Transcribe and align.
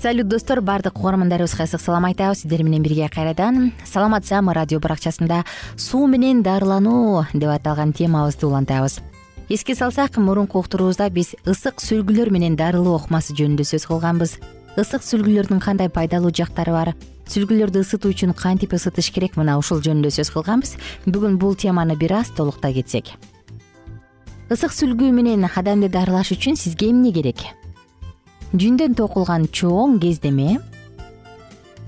салют 0.00 0.28
достор 0.28 0.60
баардык 0.60 0.98
угармандарыбызга 0.98 1.64
ысык 1.64 1.80
салам 1.80 2.04
айтабыз 2.04 2.42
сиздер 2.42 2.62
менен 2.62 2.82
бирге 2.82 3.08
кайрадан. 3.08 3.72
Саламат 3.84 4.26
саама 4.26 4.54
радио 4.54 4.78
баракчасында 4.78 5.44
суу 5.76 6.06
менен 6.06 6.42
дарылануу 6.42 7.26
деп 7.34 7.50
аталган 7.50 7.92
темабызды 7.92 8.46
улантабыз. 8.46 9.00
Эске 9.48 9.74
салсак 9.74 10.16
мурунку 10.16 10.60
уктуруубузда 10.60 11.10
биз 11.10 11.34
ысык 11.44 11.82
сүлгүлөр 11.82 12.30
менен 12.30 12.54
дарылоо 12.54 13.00
ыкмасы 13.00 13.34
жөнүндө 13.34 13.64
сөз 13.64 13.86
кылганбыз. 13.90 14.38
Ысык 14.78 15.02
сүлгүлөрдүн 15.02 15.58
кандай 15.58 15.90
пайдалуу 15.90 16.30
жактары 16.30 16.72
бар? 16.72 16.94
Сүлгүлөрдү 17.26 17.82
ысытуу 17.82 18.14
үчүн 18.14 18.36
кантип 18.38 18.78
ысытыш 18.78 19.10
керек 19.10 19.34
мына 19.36 19.58
ушул 19.58 19.82
жөнүндө 19.82 20.14
сөз 20.14 20.30
кылганбыз. 20.30 20.76
Бүгүн 21.06 21.38
бул 21.42 21.56
теманы 21.56 21.96
бир 21.96 22.20
аз 22.22 22.30
толуктай 22.30 22.74
кетсек. 22.74 23.10
Ысык 24.48 24.70
сүлгү 24.70 25.10
менен 25.10 25.48
адамды 25.48 25.88
дарылаш 25.88 26.36
үчүн 26.38 26.56
сизге 26.56 26.92
эмне 26.92 27.12
керек 27.12 27.42
жүндөн 28.52 28.94
токулган 28.96 29.46
чоң 29.52 29.98
кездеме. 30.00 30.58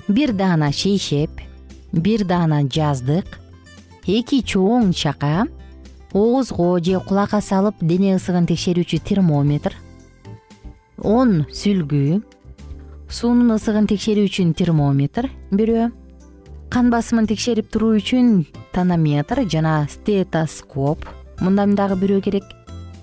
Бир 0.08 0.32
даана 0.32 0.72
шейшеп 0.72 1.40
бир 1.92 2.24
даана 2.24 2.62
жаздык 2.62 3.38
эки 4.06 4.42
чоң 4.42 4.92
чака 4.92 5.46
оозго 6.12 6.78
же 6.82 7.00
кулакка 7.00 7.40
салып 7.40 7.80
дене 7.80 8.16
ысыгын 8.16 8.46
текшерүүчү 8.50 9.00
термометр 9.06 9.74
он 11.02 11.46
сүлгү 11.48 12.20
суунун 13.10 13.56
ысыгын 13.56 13.88
текшерүү 13.90 14.28
үчүн 14.28 14.52
термометр 14.54 15.30
бирөө 15.50 15.88
кан 16.70 16.90
басымын 16.92 17.26
текшерип 17.26 17.70
туруу 17.72 17.96
үчүн 17.98 18.44
тонометр 18.70 19.42
жана 19.50 19.88
стетоскоп. 19.90 21.02
Мындан 21.40 21.74
дагы 21.74 21.96
бирөө 21.98 22.20
керек 22.22 22.46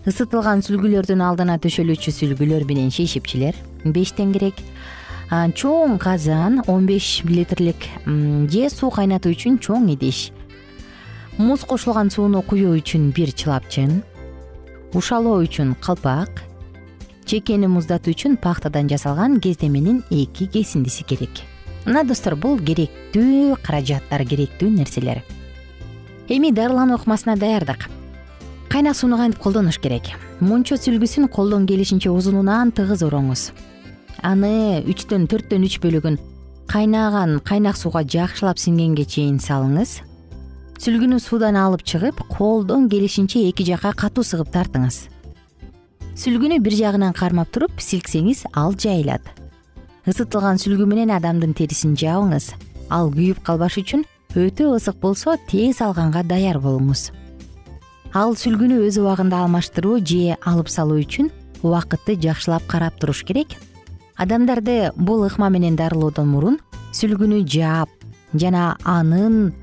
ысытылган 0.07 0.61
сүлгүлөрдүн 0.63 1.19
алдына 1.19 1.57
төшөлүүчү 1.59 2.13
сүлгүлөр 2.15 2.63
менен 2.69 2.87
шейшипчилер 2.95 3.57
бештен 3.83 4.31
керек. 4.31 4.55
Чоң 5.27 5.97
казан 5.99 6.61
он 6.71 6.85
беш 6.87 7.25
литрлик 7.27 7.89
же 8.47 8.69
суу 8.71 8.87
кайнатуу 8.95 9.33
үчүн 9.35 9.57
чоң 9.59 9.89
идиш. 9.97 10.29
Муз 11.37 11.65
кошулган 11.67 12.07
сууну 12.09 12.39
куюу 12.41 12.77
үчүн 12.79 13.11
бир 13.11 13.33
чылапчын 13.35 13.99
ушалоо 14.95 15.43
үчүн 15.43 15.75
калпак 15.83 16.39
чекени 17.27 17.67
муздатуу 17.67 18.15
үчүн 18.15 18.39
пахтадан 18.39 18.87
жасалган 18.87 19.41
кездеменин 19.43 20.05
эки 20.09 20.47
кесиндиси 20.47 21.03
керек. 21.03 21.43
Мына 21.83 22.07
достор 22.07 22.39
бул 22.39 22.55
керектүү 22.63 23.59
каражаттар 23.59 24.23
керектүү 24.23 24.71
нерселер. 24.71 25.19
Эми 26.31 26.55
дарылануу 26.55 26.95
ыкмасына 26.95 27.35
даярдык 27.35 27.89
кайнак 28.69 28.95
сууну 28.95 29.17
кантип 29.17 29.39
колдонуш 29.41 29.79
керек. 29.79 30.11
Мончо 30.39 30.75
сүлгүсүн 30.75 31.27
колдон 31.29 31.65
келишинче 31.67 32.09
узунунан 32.11 32.71
тыгыз 32.71 33.03
ороңуз. 33.07 33.51
Аны 34.21 34.83
үчтөн 34.85 35.27
төрттөн 35.31 35.65
үч 35.65 35.79
бөлүгүн 35.81 36.17
кайнаган 36.67 37.39
кайнак 37.39 37.77
сууга 37.77 38.03
жакшылап 38.03 38.59
сиңгенге 38.59 39.05
чейин 39.05 39.39
салыңыз. 39.39 40.01
Сүлгүнү 40.77 41.19
суудан 41.23 41.55
алып 41.57 41.83
чыгып 41.87 42.21
колдон 42.29 42.89
келишинче 42.89 43.47
эки 43.49 43.65
жака 43.65 43.93
катуу 43.95 44.23
сыгып 44.23 44.51
тартыңыз. 44.53 45.07
Сүлгүнү 46.17 46.59
бир 46.61 46.75
жагынан 46.77 47.13
кармап 47.17 47.49
туруп 47.53 47.79
силксеңиз 47.81 48.45
ал 48.53 48.75
жайылат. 48.77 49.23
Ысытылган 50.05 50.61
сүлгү 50.61 50.85
менен 50.85 51.11
адамдын 51.15 51.55
терисин 51.57 51.95
жабыңыз 51.97 52.51
ал 52.89 53.11
күйүп 53.11 53.41
калбаш 53.47 53.79
үчүн 53.81 54.05
өтө 54.37 54.69
ысык 54.75 54.99
болсо 55.01 55.35
тез 55.49 55.81
алганга 55.81 56.23
даяр 56.23 56.61
болуңуз 56.63 57.09
ал 58.13 58.35
сүлгүнү 58.35 58.79
өз 58.87 58.99
убагында 59.01 59.43
алмаштыруу 59.43 59.99
же 59.99 60.37
алып 60.45 60.69
салуу 60.69 61.01
үчүн 61.01 61.31
убакытты 61.63 62.15
жакшылап 62.21 62.65
карап 62.67 62.99
туруш 62.99 63.23
керек. 63.23 63.57
Адамдарды 64.17 64.91
бул 64.95 65.25
ыкма 65.27 65.49
менен 65.49 65.75
дарылоодон 65.75 66.27
мурун 66.27 66.59
сүлгүнү 66.93 67.43
жаап 67.45 67.89
жана 68.33 68.77
анын 68.83 69.53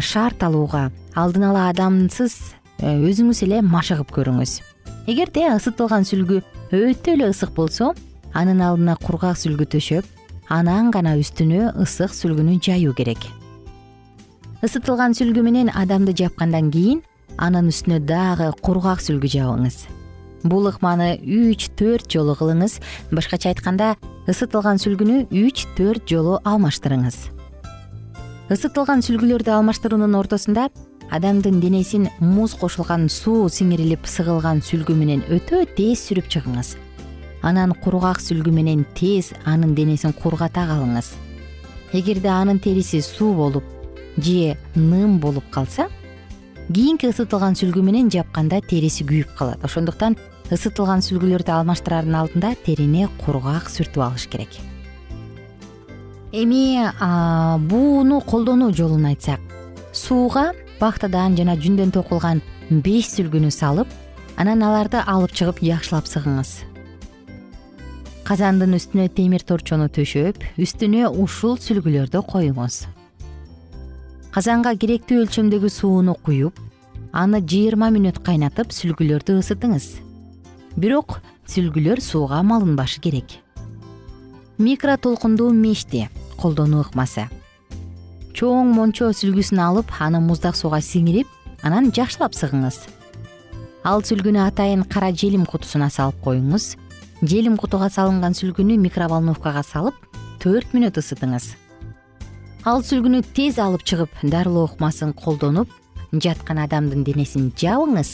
шарт 0.00 0.42
алууга 0.42 0.90
алдын 1.14 1.44
ала 1.50 1.68
адамсыз 1.70 2.34
э, 2.80 2.96
өзүңүз 2.96 3.42
эле 3.46 3.60
машыгып 3.62 4.10
көрүңүз. 4.14 4.60
Эгерде 5.06 5.48
ысытылган 5.56 6.06
сүлгү 6.08 6.40
өтө 6.72 7.16
эле 7.16 7.30
ысык 7.30 7.54
болсо 7.54 7.92
анын 8.32 8.62
алдына 8.62 8.96
кургак 9.02 9.36
сүлгү 9.36 9.68
төшөп 9.74 10.06
анан 10.48 10.90
гана 10.90 11.16
үстүнө 11.20 11.74
ысык 11.82 12.14
сүлгүнү 12.16 12.58
жаюу 12.62 12.94
керек. 12.94 13.20
Ысытылган 14.62 15.16
сүлгү 15.18 15.42
менен 15.42 15.70
адамды 15.74 16.14
жапкандан 16.16 16.70
кийин 16.70 17.02
анын 17.38 17.68
үстүнө 17.72 18.00
дагы 18.06 18.50
кургак 18.60 19.00
сүлгү 19.04 19.30
жабыңыз. 19.32 19.86
Бул 20.42 20.66
ыкманы 20.66 21.20
үч 21.22 21.68
төрт 21.78 22.10
жолу 22.10 22.34
кылыңыз. 22.38 22.80
Башкача 23.14 23.52
айтканда 23.52 23.94
ысытылган 24.26 24.80
сүлгүнү 24.82 25.28
үч 25.30 25.66
төрт 25.76 26.08
жолу 26.10 26.40
алмаштырыңыз. 26.42 27.18
Ысытылган 28.52 29.04
сүлгүлөрдү 29.06 29.54
алмаштыруунун 29.54 30.16
ортосунда 30.18 30.68
адамдын 31.12 31.60
денесин 31.60 32.08
муз 32.20 32.56
кошулган 32.58 33.08
суу 33.08 33.46
сиңирилип 33.48 34.08
сыгылган 34.08 34.64
сүлгү 34.66 34.96
менен 34.98 35.22
өтө 35.30 35.62
тез 35.76 36.02
сүрүп 36.08 36.28
чыгыңыз. 36.32 36.74
Анан 37.42 37.74
кургак 37.84 38.20
сүлгү 38.22 38.50
менен 38.54 38.84
тез 38.98 39.32
анын 39.44 39.76
денесин 39.78 40.12
кургата 40.12 40.66
калыңыз. 40.68 41.12
Эгерде 41.92 42.28
анын 42.28 42.58
териси 42.58 43.02
суу 43.02 43.34
болуп 43.34 43.64
же 44.16 44.56
ным 44.74 45.18
болуп 45.20 45.44
калса 45.50 45.88
кийинки 46.72 47.08
ысытылган 47.10 47.54
сүлгү 47.58 47.82
менен 47.84 48.08
жапканда 48.10 48.60
териси 48.64 49.04
күйүп 49.04 49.34
калат. 49.36 49.60
Ошондуктан 49.64 50.16
ысытылган 50.52 51.02
сүлгүлөрдү 51.04 51.52
алмаштырардын 51.52 52.16
алдында 52.16 52.54
терини 52.64 53.08
кургак 53.24 53.68
сүртүп 53.72 54.00
алыш 54.06 54.26
керек. 54.32 54.56
Эми 56.32 56.80
бууну 57.68 58.20
колдонуу 58.24 58.72
жолун 58.72 59.04
айтсак 59.10 59.40
сууга 59.92 60.52
бактадан 60.80 61.36
жана 61.36 61.58
жүндөн 61.60 61.92
токулган 61.92 62.40
беш 62.70 63.10
сүлгүнү 63.12 63.52
салып 63.52 63.88
анан 64.40 64.62
аларды 64.64 65.02
алып 65.04 65.36
чыгып 65.36 65.60
жакшылап 65.60 66.08
сыгыңыз. 66.08 66.54
Казандын 68.24 68.78
үстүнө 68.78 69.10
темир 69.12 69.44
торчону 69.44 69.90
төшөп 69.92 70.40
үстүнө 70.56 71.10
ушул 71.20 71.58
сүлгүлөрдү 71.60 72.22
коюңуз 72.32 72.84
казанга 74.32 74.70
керектүү 74.80 75.26
өлчөмдөгү 75.26 75.68
сууну 75.68 76.14
куюп 76.24 76.56
аны 77.12 77.42
жыйырма 77.44 77.90
мүнөт 77.92 78.22
кайнатып 78.24 78.70
сүлгүлөрдү 78.72 79.36
ысытыңыз. 79.42 79.88
Бирок 80.80 81.18
сүлгүлөр 81.52 82.00
сууга 82.00 82.38
малынбашы 82.40 83.02
керек. 83.04 83.36
Микро 84.56 84.96
толкундуу 84.96 85.50
мешти 85.52 86.06
колдонуу 86.40 86.80
ыкмасы 86.86 87.28
чоң 88.32 88.72
мончо 88.72 89.10
сүлгүсүн 89.12 89.60
алып 89.60 89.92
аны 90.00 90.22
муздак 90.24 90.56
сууга 90.56 90.80
сиңирип 90.80 91.28
анан 91.62 91.92
жакшылап 91.92 92.32
сыгыңыз. 92.32 92.86
Ал 93.84 94.00
сүлгүнү 94.00 94.40
атайын 94.48 94.86
кара 94.88 95.12
желим 95.12 95.44
кутусуна 95.44 95.90
салып 95.92 96.24
коюңуз. 96.24 96.78
Желим 97.20 97.60
кутуга 97.60 97.92
салынган 97.92 98.32
сүлгүнү 98.32 98.80
микроволновкага 98.80 99.60
салып 99.60 100.08
төрт 100.40 100.72
мүнөт 100.72 100.96
ысытыңыз 101.04 101.52
ал 102.64 102.82
сүлгүнү 102.86 103.22
тез 103.34 103.58
алып 103.58 103.82
чыгып 103.82 104.20
дарылоо 104.22 104.68
ыкмасын 104.68 105.12
колдонуп 105.18 105.70
жаткан 106.12 106.60
адамдын 106.62 107.02
денесин 107.02 107.50
жабыңыз. 107.58 108.12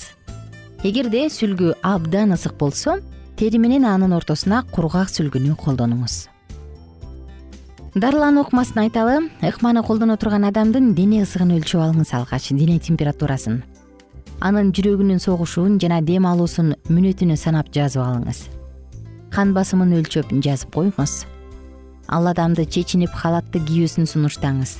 Эгерде 0.89 1.27
сүлгү 1.29 1.75
абдан 1.83 2.33
ысык 2.33 2.57
болсо 2.57 2.99
тери 3.37 3.59
менен 3.59 3.85
анын 3.85 4.17
ортосуна 4.17 4.63
кургак 4.73 5.13
сүлгүнү 5.13 5.57
колдонуңуз. 5.61 6.29
Дарылануу 7.95 8.47
ыкмасын 8.47 8.85
айталы 8.87 9.29
ыкманы 9.43 9.83
колдоно 9.85 10.17
турган 10.17 10.49
адамдын 10.49 10.95
дене 10.95 11.25
ысыгын 11.27 11.53
өлчөп 11.59 11.85
алыңыз 11.85 12.15
алгач 12.17 12.49
дене 12.57 12.79
температурасын 12.79 13.63
анын 14.41 14.71
жүрөгүнүн 14.73 15.19
согушун 15.21 15.81
жана 15.83 15.99
дем 16.01 16.27
алуусун 16.31 16.77
мүнөтүнө 16.89 17.37
санап 17.37 17.73
жазып 17.75 18.05
алыңыз. 18.05 18.47
Кан 19.35 19.53
басымын 19.53 19.99
өлчөп 19.99 20.31
жазып 20.45 20.73
коюңуз 20.73 21.25
ал 22.09 22.27
адамды 22.27 22.65
чечинип 22.65 23.13
халатты 23.13 23.61
кийүүсүн 23.61 24.09
сунуштаңыз. 24.09 24.79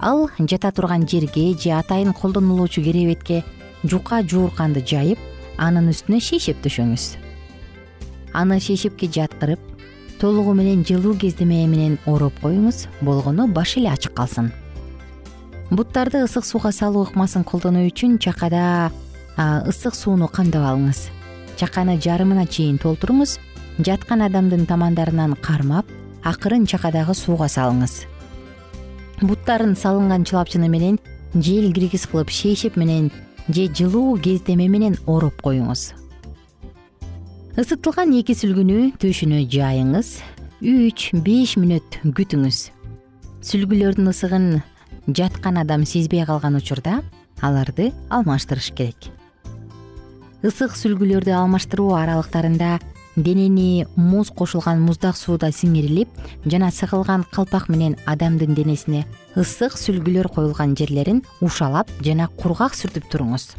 Ал 0.00 0.28
жата 0.38 0.72
турган 0.72 1.06
жерге 1.08 1.54
же 1.54 1.70
атайын 1.72 2.12
колдонулуучу 2.12 2.82
керебетке 2.82 3.44
жука 3.84 4.22
жуурканды 4.22 4.82
жайып 4.84 5.18
анын 5.56 5.88
үстүнө 5.92 6.20
шейшеп 6.20 6.60
төшөңүз. 6.64 7.16
Аны 8.34 8.60
шейшепке 8.60 9.08
жаткырып 9.08 9.60
толугу 10.20 10.52
менен 10.54 10.84
жылуу 10.84 11.16
кездеме 11.16 11.66
менен 11.66 11.98
ороп 12.06 12.34
коюңуз 12.42 12.86
болгону 13.00 13.46
баш 13.46 13.76
эле 13.78 13.90
ачык 13.92 14.12
калсын. 14.16 14.50
Буттарды 15.70 16.24
ысык 16.24 16.44
сууга 16.44 16.72
салуу 16.72 17.06
ыкмасын 17.06 17.44
колдонуу 17.44 17.86
үчүн 17.88 18.18
чакада 18.18 18.90
ысык 19.38 19.94
сууну 19.94 20.28
камдап 20.28 20.66
алыңыз. 20.72 21.08
Чаканы 21.56 21.96
жарымына 21.96 22.46
чейин 22.46 22.76
толтуруңуз 22.78 23.38
жаткан 23.78 24.22
адамдын 24.26 24.66
тамандарынан 24.66 25.34
кармап 25.40 25.86
акырын 26.26 26.66
чакадагы 26.66 27.14
сууга 27.14 27.46
салыңыз. 27.50 28.04
Буттарын 29.22 29.76
салынган 29.78 30.26
чылапчыны 30.28 30.68
менен 30.68 30.98
жел 31.34 31.72
киргис 31.72 32.06
кылып 32.10 32.30
шейшеп 32.30 32.76
менен 32.76 33.10
же 33.48 33.68
жылуу 33.72 34.18
кездеме 34.18 34.68
менен 34.68 34.98
ороп 35.06 35.40
коюңуз. 35.42 35.92
Ысытылган 37.56 38.12
эки 38.18 38.34
сүлгүнү 38.36 38.96
төшүнө 39.00 39.44
жайыңыз 39.48 40.16
үч 40.60 41.10
беш 41.24 41.54
мүнөт 41.56 42.00
күтүңүз. 42.04 42.58
Сүлгүлөрдүн 43.46 44.10
ысыгын 44.10 44.48
жаткан 45.06 45.62
адам 45.62 45.86
сезбей 45.86 46.26
калган 46.26 46.58
учурда 46.58 47.00
аларды 47.40 47.92
алмаштырыш 48.10 48.72
керек. 48.76 49.08
Ысык 50.44 50.76
сүлгүлөрдү 50.76 51.32
алмаштыруу 51.32 51.94
аралыктарында 51.96 52.76
денени 53.16 53.86
муз 53.96 54.30
кошулган 54.30 54.80
муздак 54.80 55.16
сууда 55.16 55.48
сиңирилип 55.52 56.08
жана 56.44 56.70
сыгылган 56.70 57.24
калпак 57.32 57.68
менен 57.68 57.96
адамдын 58.06 58.54
денесине 58.54 59.06
ысык 59.36 59.76
сүлгүлөр 59.80 60.28
коюлган 60.28 60.76
жерлерин 60.76 61.22
ушалап 61.40 61.90
жана 62.04 62.28
кургак 62.28 62.76
сүртүп 62.76 63.08
туруңуз. 63.10 63.54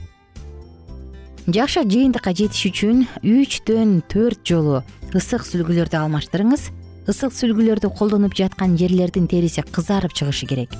Жакшы 1.47 1.83
жыйынтыкка 1.87 2.35
жетиш 2.37 2.67
үчүн 2.69 3.05
үчтөн 3.23 4.01
төрт 4.11 4.43
жолу 4.45 4.83
ысык 5.15 5.45
сүлгүлөрдү 5.47 5.97
алмаштырыңыз. 6.03 6.69
Ысык 7.07 7.33
сүлгүлөрдү 7.33 7.89
колдонуп 7.97 8.35
жаткан 8.35 8.75
жерлердин 8.77 9.29
териси 9.31 9.63
кызарып 9.63 10.13
чыгышы 10.13 10.45
керек. 10.45 10.75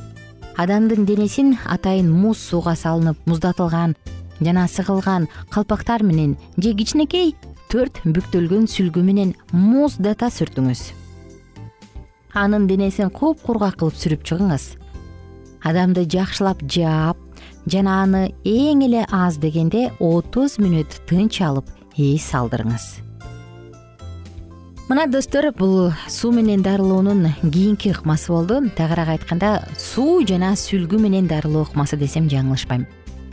Адамдын 0.58 1.06
денесин 1.06 1.56
атайын 1.66 2.10
муз 2.12 2.38
сууга 2.38 2.76
салынып 2.76 3.18
муздатылган 3.26 3.96
жана 4.42 4.68
сыгылган 4.68 5.30
калпактар 5.50 6.04
менен 6.04 6.36
же 6.58 6.74
кичинекей 6.74 7.36
төрт 7.72 8.02
бүктөлгөн 8.06 8.68
сүлгү 8.72 9.04
менен 9.04 9.34
муздата 9.52 10.30
сүртүңүз. 10.34 10.84
Анын 12.38 12.68
денесин 12.70 13.10
купкургак 13.14 13.80
кылып 13.82 13.98
сүрүп 13.98 14.28
чыгыңыз. 14.28 14.68
Адамды 15.68 16.06
жакшылап 16.10 16.62
жаап 16.64 17.18
жана 17.68 18.04
аны 18.04 18.24
эң 18.46 18.86
эле 18.88 19.04
аз 19.12 19.42
дегенде 19.42 19.90
отуз 20.00 20.60
мүнөт 20.62 21.02
тынч 21.10 21.42
алып 21.42 21.68
эс 21.98 22.30
алдырыңыз 22.38 23.08
мына 24.88 25.08
достор 25.12 25.52
бул 25.52 25.92
суу 26.08 26.32
менен 26.32 26.62
дарылоонун 26.64 27.28
кийинки 27.42 27.92
ыкмасы 27.92 28.32
болду. 28.32 28.70
Тагыраак 28.76 29.10
айтканда 29.18 29.68
суу 29.78 30.24
жана 30.26 30.54
сүлгү 30.56 31.00
менен 31.00 31.28
дарылоо 31.28 31.66
ыкмасы 31.68 31.98
десем 31.98 32.30
жаңылышпайм 32.32 32.88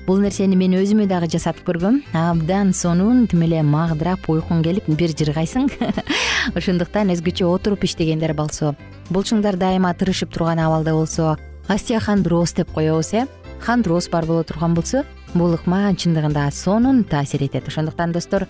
бул 0.07 0.21
нерсени 0.21 0.57
мен 0.57 0.75
өзүмө 0.77 1.07
дагы 1.09 1.31
жасатып 1.33 1.65
көргөм. 1.69 2.01
Абдан 2.13 2.73
сонун 2.77 3.25
тим 3.31 3.45
эле 3.47 3.63
магдырап 3.65 4.27
уйкуң 4.29 4.61
келип 4.65 4.89
бир 4.99 5.15
жыргайсың 5.17 5.71
ошондуктан 6.59 7.13
өзгөчө 7.15 7.49
отуруп 7.49 7.87
иштегендер 7.89 8.35
болсо 8.37 8.75
булчуңдар 9.11 9.57
дайыма 9.61 9.95
тырышып 9.97 10.33
турган 10.35 10.61
абалда 10.61 10.93
болсо 10.93 11.37
остеохондроз 11.69 12.53
деп 12.61 12.73
коебуз 12.75 13.15
э? 13.15 13.25
Хондроз 13.65 14.11
бар 14.13 14.27
боло 14.27 14.45
турган 14.45 14.75
болсо 14.75 15.05
бул 15.35 15.57
ыкма 15.57 15.89
чындыгында 15.97 16.51
сонун 16.53 17.05
таасир 17.05 17.43
этет. 17.43 17.69
Ошондуктан 17.69 18.13
достор 18.13 18.47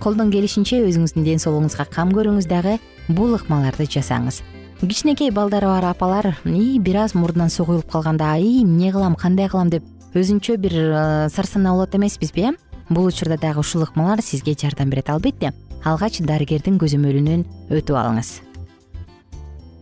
колдон 0.00 0.32
келишинче 0.32 0.80
өзүңүздүн 0.88 1.24
ден 1.24 1.38
соолугуңузга 1.42 1.84
кам 1.92 2.12
көрүңүз 2.16 2.48
дагы 2.48 2.78
бул 3.08 3.36
ыкмаларды 3.36 3.84
жасаңыз. 3.84 4.40
Кичинекей 4.80 5.30
балдары 5.30 5.68
бар 5.68 5.84
апалар 5.90 6.34
ии 6.44 6.78
бир 6.78 7.04
аз 7.04 7.14
мурдунан 7.14 7.50
суу 7.50 7.66
куюлуп 7.66 7.90
калганда 7.90 8.34
ии 8.36 8.62
эмне 8.64 8.92
кылам 8.92 9.14
кандай 9.14 9.48
кылам? 9.48 9.70
деп 9.70 9.84
өзүнчө 10.14 10.56
бир 10.62 10.74
сарсанаа 11.28 11.74
болот 11.74 11.94
эмеспизби 11.94 12.48
э? 12.48 12.52
Бул 12.88 13.06
учурда 13.06 13.36
дагы 13.36 13.60
ушул 13.60 13.82
ыкмалар 13.82 14.22
сизге 14.22 14.54
жардам 14.54 14.90
берет 14.90 15.10
албетте. 15.10 15.52
Алгач 15.84 16.20
дарыгердин 16.20 16.78
көзөмөлүнөн 16.78 17.44
өтүп 17.70 17.96
алыңыз. 17.96 18.40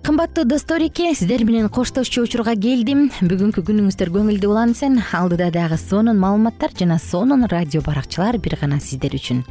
Кымбаттуу 0.03 0.45
достореке 0.45 1.13
сиздер 1.15 1.45
менен 1.45 1.69
коштошчу 1.69 2.25
учурга 2.25 2.57
келдим. 2.57 3.11
Бүгүнкү 3.21 3.63
күнүңүздөр 3.69 4.11
көңүлдүү 4.17 4.51
улансын 4.51 4.99
алдыда 5.13 5.53
дагы 5.55 5.79
сонун 5.79 6.19
маалыматтар 6.19 6.75
жана 6.79 6.99
сонун 6.99 7.47
радио 7.47 7.83
баракчалар 7.87 8.39
бир 8.39 8.59
гана 8.61 8.81
сиздер 8.81 9.15
үчүн. 9.15 9.45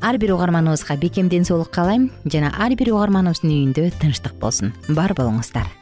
Ар 0.00 0.18
бир 0.18 0.32
угарманыбызга 0.38 0.96
бекем 0.96 1.28
ден 1.28 1.44
соолук 1.44 1.70
каалайм 1.70 2.10
жана 2.24 2.54
ар 2.56 2.72
бир 2.72 2.94
угарманыбыздын 2.94 3.52
үйүндө 3.52 3.92
тынчтык 4.00 4.40
болсун. 4.40 4.72
Бар 4.88 5.12
болуңуздар 5.12 5.81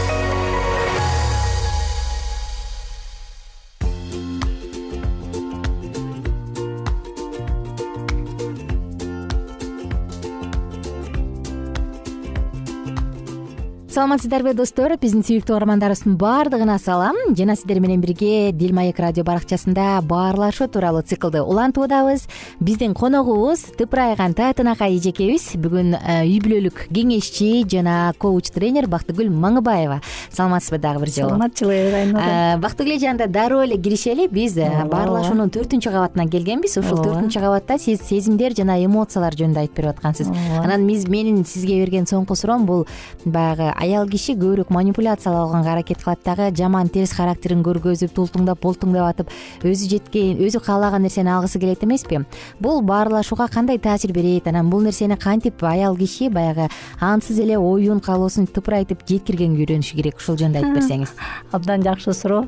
саламатсыздарбы 13.91 14.53
достор 14.55 14.93
биздин 14.95 15.19
сүйүктүү 15.19 15.51
угармандарыбыздын 15.51 16.13
баардыгына 16.15 16.77
салам. 16.79 17.17
Жана 17.35 17.57
сиздер 17.59 17.81
менен 17.83 17.99
бирге 17.99 18.53
дил 18.55 18.71
маек 18.71 19.01
радио 19.03 19.25
баракчасында 19.27 19.99
баарлашуу 20.07 20.69
тууралуу 20.71 21.01
циклды 21.03 21.41
улантуудабыз. 21.43 22.23
Биздин 22.61 22.93
коногубуз 22.95 23.65
тыпырайган 23.75 24.31
таатынакай 24.37 24.95
эжекебиз 24.95 25.57
бүгүн 25.59 25.97
э, 25.97 26.15
үй 26.23 26.39
бүлөлүк 26.39 26.85
кеңешчи 26.87 27.65
жана 27.67 28.13
коуч 28.15 28.53
тренер 28.55 28.87
бактыгүл 28.87 29.27
маңыбаева. 29.27 29.99
Саламатсызбы 30.31 30.79
дагы 30.79 31.03
бир 31.03 31.11
жолу? 31.11 31.33
Саламатчылык 31.33 31.93
айнура 31.99 32.23
э, 32.23 32.57
бактыгүл 32.63 32.95
эже 32.95 33.11
анда 33.11 33.27
дароо 33.27 33.65
эле 33.65 33.75
киришели 33.75 34.29
биз 34.31 34.55
э, 34.55 34.69
баарлашуунун 34.87 35.51
төртүнчү 35.51 35.91
кабатына 35.91 36.29
келгенбиз. 36.31 36.77
Ушул 36.79 37.03
төртүнчү 37.03 37.43
кабатта 37.43 37.75
сиз 37.75 38.07
сезимдер 38.07 38.55
жана 38.55 38.79
эмоциялар 38.79 39.35
жөнүндө 39.35 39.65
айтып 39.65 39.83
берип 39.83 39.97
аткансыз. 39.97 40.31
Анан 40.63 40.87
менин 40.87 41.43
сизге 41.43 41.81
берген 41.83 42.07
соңку 42.07 42.39
суроом 42.39 42.63
бул 42.65 42.87
баягы 43.25 43.73
аял 43.81 44.07
киши 44.07 44.35
көбүрөөк 44.37 44.69
манипуляциялоого 44.69 45.57
аракет 45.65 46.03
кылат. 46.03 46.19
Дагы 46.23 46.51
жаман 46.55 46.89
терс 46.89 47.13
характерин 47.17 47.63
көргөзүп 47.65 48.13
тултуңдап 48.13 48.61
болтуңдап 48.61 49.09
атып 49.09 49.31
өзү 49.65 49.89
жеткен 49.95 50.37
өзү 50.45 50.61
каалаган 50.65 51.01
нерсени 51.01 51.31
алгысы 51.33 51.59
келет 51.59 51.83
эмеспи? 51.83 52.21
Бул 52.59 52.81
баарлашууга 52.81 53.47
кандай 53.47 53.79
таасир 53.79 54.13
берет 54.13 54.47
анан 54.47 54.69
бул 54.69 54.81
нерсени 54.85 55.17
кантип 55.17 55.63
аял 55.63 55.97
киши 55.97 56.29
баягы 56.29 56.69
ансыз 56.99 57.39
эле 57.39 57.57
оюн 57.57 57.99
каалоосун 57.99 58.47
тыпырайтып 58.47 59.01
жеткиргенге 59.07 59.65
үйрөнүшү 59.65 59.97
керек? 59.97 60.21
Ушул 60.21 60.37
жөнүндө 60.37 60.61
айтып 60.61 60.77
берсеңиз. 60.77 61.17
Абдан 61.51 61.81
жакшы 61.81 62.13
суроо. 62.13 62.45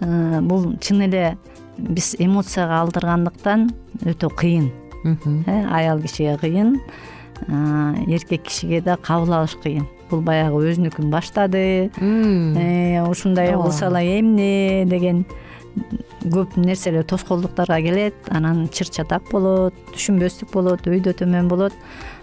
Э, 0.00 0.40
бул 0.40 0.76
чын 0.80 1.04
эле 1.10 1.36
биз 1.76 2.14
эмоцияга 2.18 2.80
алдыргандыктан 2.80 3.68
өтө 4.08 4.32
кыйын. 4.32 4.72
Э, 5.04 5.64
аял 5.68 6.00
кишиге 6.00 6.38
кыйын. 6.40 6.76
Э, 7.46 7.94
эркек 8.08 8.48
кишиге 8.48 8.80
да 8.80 8.96
кабыл 8.96 9.34
алыш 9.34 9.58
кыйын 9.62 9.88
бул 10.10 10.22
баягы 10.26 10.60
өзүнүкүн 10.70 11.10
баштады. 11.12 11.90
Э, 11.96 13.02
ушундай 13.08 13.54
кылса 13.54 13.88
эле 13.88 14.18
эмне 14.20 14.84
деген 14.90 15.24
көп 16.30 16.56
нерселер 16.58 17.04
тоскоолдуктарга 17.04 17.80
келет. 17.82 18.14
Анан 18.28 18.68
чыр 18.68 18.90
чатак 18.90 19.30
болот 19.30 19.74
түшүнбөстүк 19.94 20.52
болот 20.52 20.86
өйдө 20.86 21.14
төмөн 21.22 21.48
болот. 21.48 21.76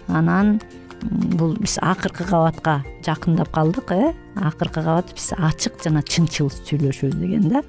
Анан 0.08 0.60
бул 1.02 1.54
биз 1.58 1.78
акыркы 1.82 2.24
кабатка 2.26 2.82
жакындап 3.06 3.50
калдык 3.54 3.92
э. 3.92 4.12
Акыркы 4.36 4.82
кабат 4.82 5.12
биз 5.14 5.32
ачык 5.36 5.82
жана 5.84 6.02
чынчыл 6.02 6.50
сүйлөшүү 6.50 7.12
деген 7.14 7.48
да. 7.48 7.62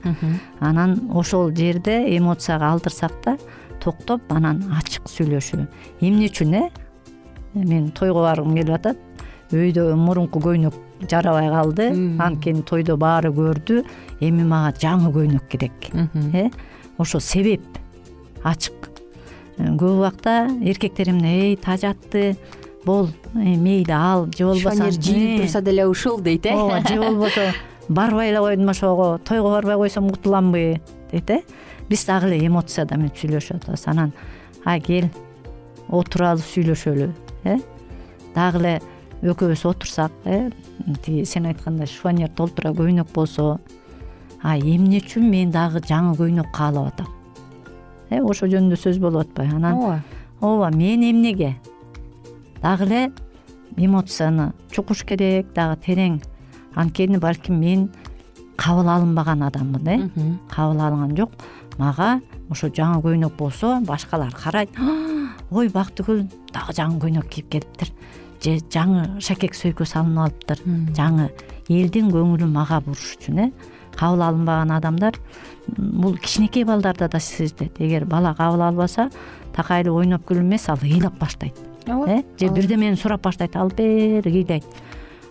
Анан 0.59 1.09
ошол 1.13 1.51
жерде 1.55 2.01
эмоцияга 2.17 2.71
алдырсак 2.71 3.13
да 3.25 3.37
токтоп 3.83 4.21
анан 4.33 4.63
ачык 4.77 5.07
сүйлөшүү. 5.07 5.67
Эмне 6.01 6.29
үчүн 6.29 6.53
э? 6.53 6.69
Мен 7.53 7.91
тойго 7.91 8.21
баргым 8.25 8.55
келип 8.57 8.75
атат 8.75 8.97
өйдө 9.55 9.95
мурунку 9.97 10.41
көйнөк 10.43 10.75
жарабай 11.09 11.49
калды. 11.49 11.89
Анткени 12.21 12.63
тойдо 12.67 12.97
баары 12.97 13.31
көрдү 13.33 13.83
эми 14.21 14.43
мага 14.43 14.73
жаңы 14.77 15.11
көйнөк 15.15 15.47
керек 15.49 15.89
э? 15.93 16.49
Ошо 16.97 17.19
себеп 17.19 17.63
ачык. 18.43 18.89
Э, 19.57 19.73
көп 19.75 19.97
убакта 19.97 20.47
эркектер 20.61 21.09
эмне 21.11 21.51
эй 21.51 21.55
тажатты 21.55 22.37
бол 22.85 23.09
э, 23.33 23.55
мейли 23.55 23.91
ал 23.91 24.27
же 24.31 24.45
болбосо 24.45 24.75
шонер 24.75 25.01
жийип 25.01 25.41
турса 25.41 25.61
деле 25.61 25.87
ушул 25.87 26.19
дейт 26.19 26.45
э? 26.45 26.53
Ооба 26.53 26.87
же 26.87 26.99
болбосо 26.99 27.53
барбай 27.87 28.29
эле 28.29 28.39
койдум 28.39 28.69
ошого 28.69 29.19
тойго 29.19 29.49
барбай 29.49 29.75
койсом 29.75 30.07
утуламбы 30.07 30.81
дейт 31.11 31.29
э? 31.29 31.41
Биз 31.89 32.05
дагы 32.05 32.27
эле 32.27 32.47
эмоцияда 32.47 32.97
менен 32.97 33.11
сүйлөшүп 33.15 33.63
атабыз. 33.63 33.87
Анан 33.87 34.13
а 34.63 34.79
кел 34.79 35.09
отуралы 35.87 36.39
сүйлөшөлү 36.39 37.11
э? 37.43 37.57
Дагы 38.35 38.59
эле 38.59 38.81
экөөбүз 39.21 39.65
отурсак 39.67 40.11
э 40.25 40.51
тиги 41.03 41.25
сен 41.25 41.45
айткандай 41.45 41.87
шифонер 41.87 42.29
толтура 42.29 42.71
көйнөк 42.71 43.11
болсо 43.13 43.59
а 44.41 44.57
эмне 44.57 45.01
үчүн 45.01 45.29
мен 45.29 45.51
дагы 45.51 45.81
жаңы 45.83 46.15
көйнөк 46.15 46.51
каалап 46.53 46.93
атам? 46.93 47.07
Э 48.09 48.21
ошол 48.21 48.49
жөнүндө 48.49 48.77
сөз 48.79 48.99
болуп 48.99 49.27
атпайбы 49.27 49.55
анан 49.55 49.75
ооба. 49.77 50.03
ооба 50.41 50.69
мен 50.75 51.03
эмнеге? 51.03 51.55
Дагы 52.61 52.85
эле 52.85 53.11
эмоцияны 53.75 54.53
чукуш 54.71 55.03
керек 55.03 55.53
дагы 55.53 55.81
терең 55.85 56.21
анткени 56.75 57.17
балким 57.17 57.59
мен 57.59 57.89
кабыл 58.55 58.87
алынбаган 58.87 59.43
адаммын 59.43 59.87
э? 59.87 60.09
Кабыл 60.49 60.79
алынган 60.79 61.17
жок 61.17 61.31
мага 61.77 62.21
ошо 62.49 62.67
жаңы 62.67 63.01
көйнөк 63.03 63.35
болсо 63.37 63.81
башкалар 63.81 64.31
карайт 64.31 64.69
ой 65.51 65.67
бактыгүл 65.67 66.23
дагы 66.53 66.73
жаңы 66.73 66.99
көйнөк 67.03 67.27
кийип 67.29 67.49
келиптир 67.49 67.91
же 68.43 68.57
жаңы 68.71 69.19
шакек 69.23 69.55
сөйкө 69.57 69.85
салынып 69.87 70.23
алыптыр. 70.25 70.61
Жаңы 70.95 71.29
элдин 71.69 72.09
көңүлүн 72.13 72.51
мага 72.53 72.79
буруш 72.83 73.15
үчүн 73.17 73.39
э? 73.43 73.47
Кабыл 73.99 74.23
алынбаган 74.23 74.71
адамдар 74.71 75.17
бул 75.67 76.15
кичинекей 76.17 76.63
балдарда 76.63 77.09
да 77.09 77.19
сезилет 77.19 77.79
эгер 77.79 78.05
бала 78.05 78.33
кабыл 78.35 78.63
албаса 78.63 79.09
такайлып 79.55 79.93
ойноп 79.93 80.25
күлүп 80.29 80.45
эмес 80.45 80.69
ал 80.69 80.79
ыйлап 80.81 81.19
баштайт 81.19 81.57
э? 81.87 82.23
Же 82.39 82.49
бирдемени 82.49 82.95
сурап 82.95 83.21
баштайт 83.21 83.55
алып 83.55 83.77
бер 83.77 84.27
ыйлайт 84.27 84.65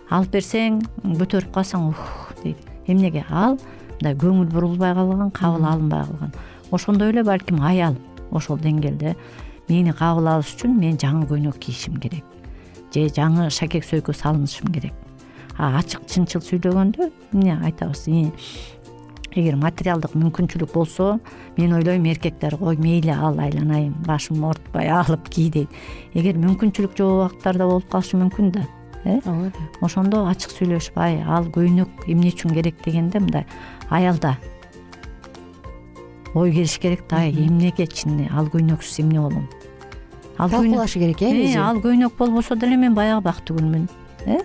алып 0.09 0.31
берсең 0.37 0.81
көтөрүп 1.03 1.53
калсаң 1.53 1.89
ух 1.89 2.33
дейт. 2.43 2.61
Эмнеге 2.87 3.25
ал 3.29 3.57
мындай 3.97 4.15
көңүл 4.15 4.49
бурулбай 4.53 4.93
калган 4.93 5.31
кабыл 5.31 5.65
алынбай 5.65 6.05
калган. 6.05 6.33
Ошондой 6.71 7.09
эле 7.09 7.23
балким 7.23 7.61
аял 7.65 7.95
ошол 8.31 8.57
деңгээлде 8.57 9.15
мени 9.69 9.93
кабыл 9.93 10.27
алыш 10.27 10.53
үчүн 10.55 10.77
мен 10.77 10.97
жаңы 10.97 11.25
көйнөк 11.29 11.57
кийишим 11.57 11.97
керек 12.01 12.38
же 12.93 13.07
жаңы 13.13 13.49
шакек 13.53 13.85
сөйкө 13.85 14.13
салынышым 14.13 14.73
керек. 14.73 14.93
А 15.57 15.77
ачык 15.79 16.05
чынчыл 16.07 16.41
сүйлөгөндө 16.41 17.09
эмне 17.33 17.57
айтабыз 17.59 18.07
эгер 19.35 19.57
материалдык 19.61 20.15
мүмкүнчүлүк 20.17 20.71
болсо 20.73 21.19
мен 21.57 21.73
ойлойм 21.77 22.05
эркектер 22.09 22.55
ой 22.59 22.77
мейли 22.81 23.13
ал 23.13 23.37
айланайын 23.39 23.93
башымды 24.07 24.45
оорутпай 24.47 24.89
алып 25.01 25.29
кий 25.29 25.49
дейт. 25.53 25.69
Эгер 26.13 26.39
мүмкүнчүлүк 26.41 26.97
жок 26.97 27.13
убакыттарда 27.13 27.67
болуп 27.69 27.89
калышы 27.91 28.17
мүмкүн 28.17 28.51
да 28.55 28.65
э? 29.03 29.19
Ооба 29.25 29.51
ошондо 29.85 30.25
ачык 30.31 30.55
сүйлөшүп 30.57 30.97
ай 30.97 31.21
ал 31.21 31.45
көйнөк 31.53 32.07
эмне 32.07 32.33
үчүн 32.33 32.55
керек 32.57 32.81
дегенде 32.85 33.19
мындай 33.19 33.45
аялда. 33.89 34.37
Ой 36.33 36.51
келиш 36.51 36.79
керек 36.79 37.05
да 37.09 37.25
ай 37.25 37.31
эмнеге 37.31 37.87
чын 37.87 38.25
ал 38.33 38.49
көйнөксүз 38.49 39.03
эмне 39.05 39.21
болом 39.21 39.47
ал 40.39 40.49
талкуулашы 40.49 40.99
керек 40.99 41.21
э 41.21 41.29
өзү. 41.29 41.59
ал 41.59 41.81
көйнөк 41.83 42.15
болбосо 42.17 42.55
деле 42.55 42.77
мен 42.77 42.95
баягы 42.95 43.21
бактыгүлмүн 43.27 43.89
э? 44.25 44.39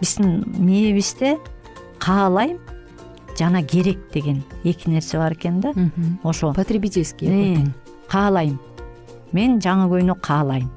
Биздин 0.00 0.44
мээбизде 0.58 1.38
каалайм 1.98 2.58
жана 3.38 3.62
керек 3.62 3.98
деген 4.12 4.42
эки 4.64 4.88
нерсе 4.88 5.18
бар 5.18 5.32
экен 5.32 5.60
да. 5.60 5.72
Ошо. 6.22 6.52
Потребительский 6.52 7.64
каалайм. 8.08 8.58
Мен 9.32 9.58
жаңы 9.60 9.88
көйнөк 9.88 10.20
каалайм. 10.20 10.68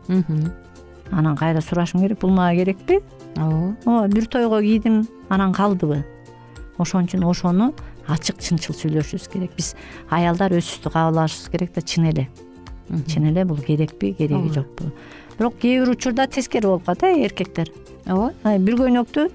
Анан 1.12 1.36
кайра 1.36 1.62
сурашым 1.62 2.02
керек 2.02 2.20
бул 2.20 2.30
мага 2.30 2.56
керекпи? 2.56 3.02
Ооба 3.36 3.76
ооба 3.86 4.08
бир 4.08 4.26
тойго 4.28 4.62
кийдим 4.62 5.08
анан 5.30 5.54
калдыбы. 5.54 6.06
Ошон 6.78 7.06
үчүн 7.06 7.24
ошону 7.26 7.74
ачык 8.08 8.40
чынчыл 8.40 8.76
сүйлөшүшүбүз 8.76 9.30
керек. 9.32 9.56
Биз 9.56 9.76
аялдар 10.10 10.52
өзүбүздү 10.52 10.92
кабыл 10.92 11.20
алышыбыз 11.20 11.52
керек 11.52 11.74
да 11.74 11.82
чын 11.82 12.06
эле 12.12 12.30
чын 12.90 13.30
эле 13.32 13.46
бул 13.46 13.58
керекпи 13.58 14.14
кереги 14.14 14.54
жокпу. 14.54 14.92
Бирок 15.38 15.58
кээ 15.60 15.82
бир 15.82 15.90
учурда 15.96 16.28
тескери 16.28 16.68
болуп 16.68 16.86
калат 16.86 17.04
э 17.04 17.26
эркектер. 17.26 17.72
Ооба. 18.06 18.34
Бир 18.60 18.76
көйнөктү 18.76 19.30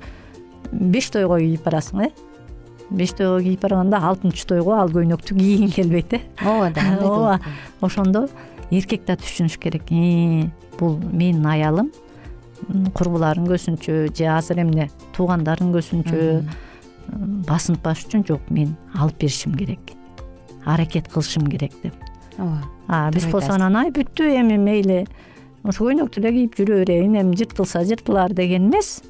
беш 0.73 1.11
тойго 1.11 1.39
кийип 1.39 1.65
барасың 1.65 2.07
э. 2.07 2.11
Беш 2.91 3.13
тойго 3.13 3.41
кийип 3.43 3.61
барганда 3.61 3.99
алтынчы 3.99 4.47
тойго 4.47 4.77
ал 4.77 4.91
көйнөктү 4.91 5.35
кийгиң 5.39 5.73
келбейт 5.75 6.13
э. 6.13 6.21
Ооба 6.45 6.71
да 6.71 6.81
андай 6.81 7.09
ооба 7.09 7.41
ошондо 7.81 8.29
эркек 8.71 9.07
да 9.07 9.17
түшүнүш 9.17 9.59
керек. 9.59 9.91
«Э, 9.91 10.51
бул 10.79 10.99
менин 11.13 11.47
аялым 11.47 11.91
курбулардын 12.95 13.47
көзүнчө 13.49 13.99
же 14.15 14.27
азыр 14.33 14.63
эмне 14.65 14.89
туугандардын 15.17 15.71
көзүнчө 15.75 16.25
басынтпаш 17.49 18.05
үчүн 18.07 18.27
жок 18.29 18.51
мен 18.53 18.75
алып 18.95 19.23
беришим 19.25 19.55
керек 19.59 19.95
аракет 20.67 21.09
кылышым 21.13 21.49
керек 21.49 21.73
деп 21.83 22.08
ооба 22.39 23.11
биз 23.15 23.27
болсо 23.33 23.55
анан 23.55 23.77
ай 23.77 23.91
бүттү 23.95 24.31
эми 24.41 24.59
мейли 24.63 25.05
ошо 25.65 25.89
көйнөктү 25.89 26.23
эле 26.23 26.33
кийип 26.37 26.59
жүрө 26.59 26.83
берейин 26.85 27.19
эми 27.21 27.37
жыртылса 27.39 27.85
жыртылар 27.89 28.35
деген 28.37 28.71
эмес. 28.71 29.03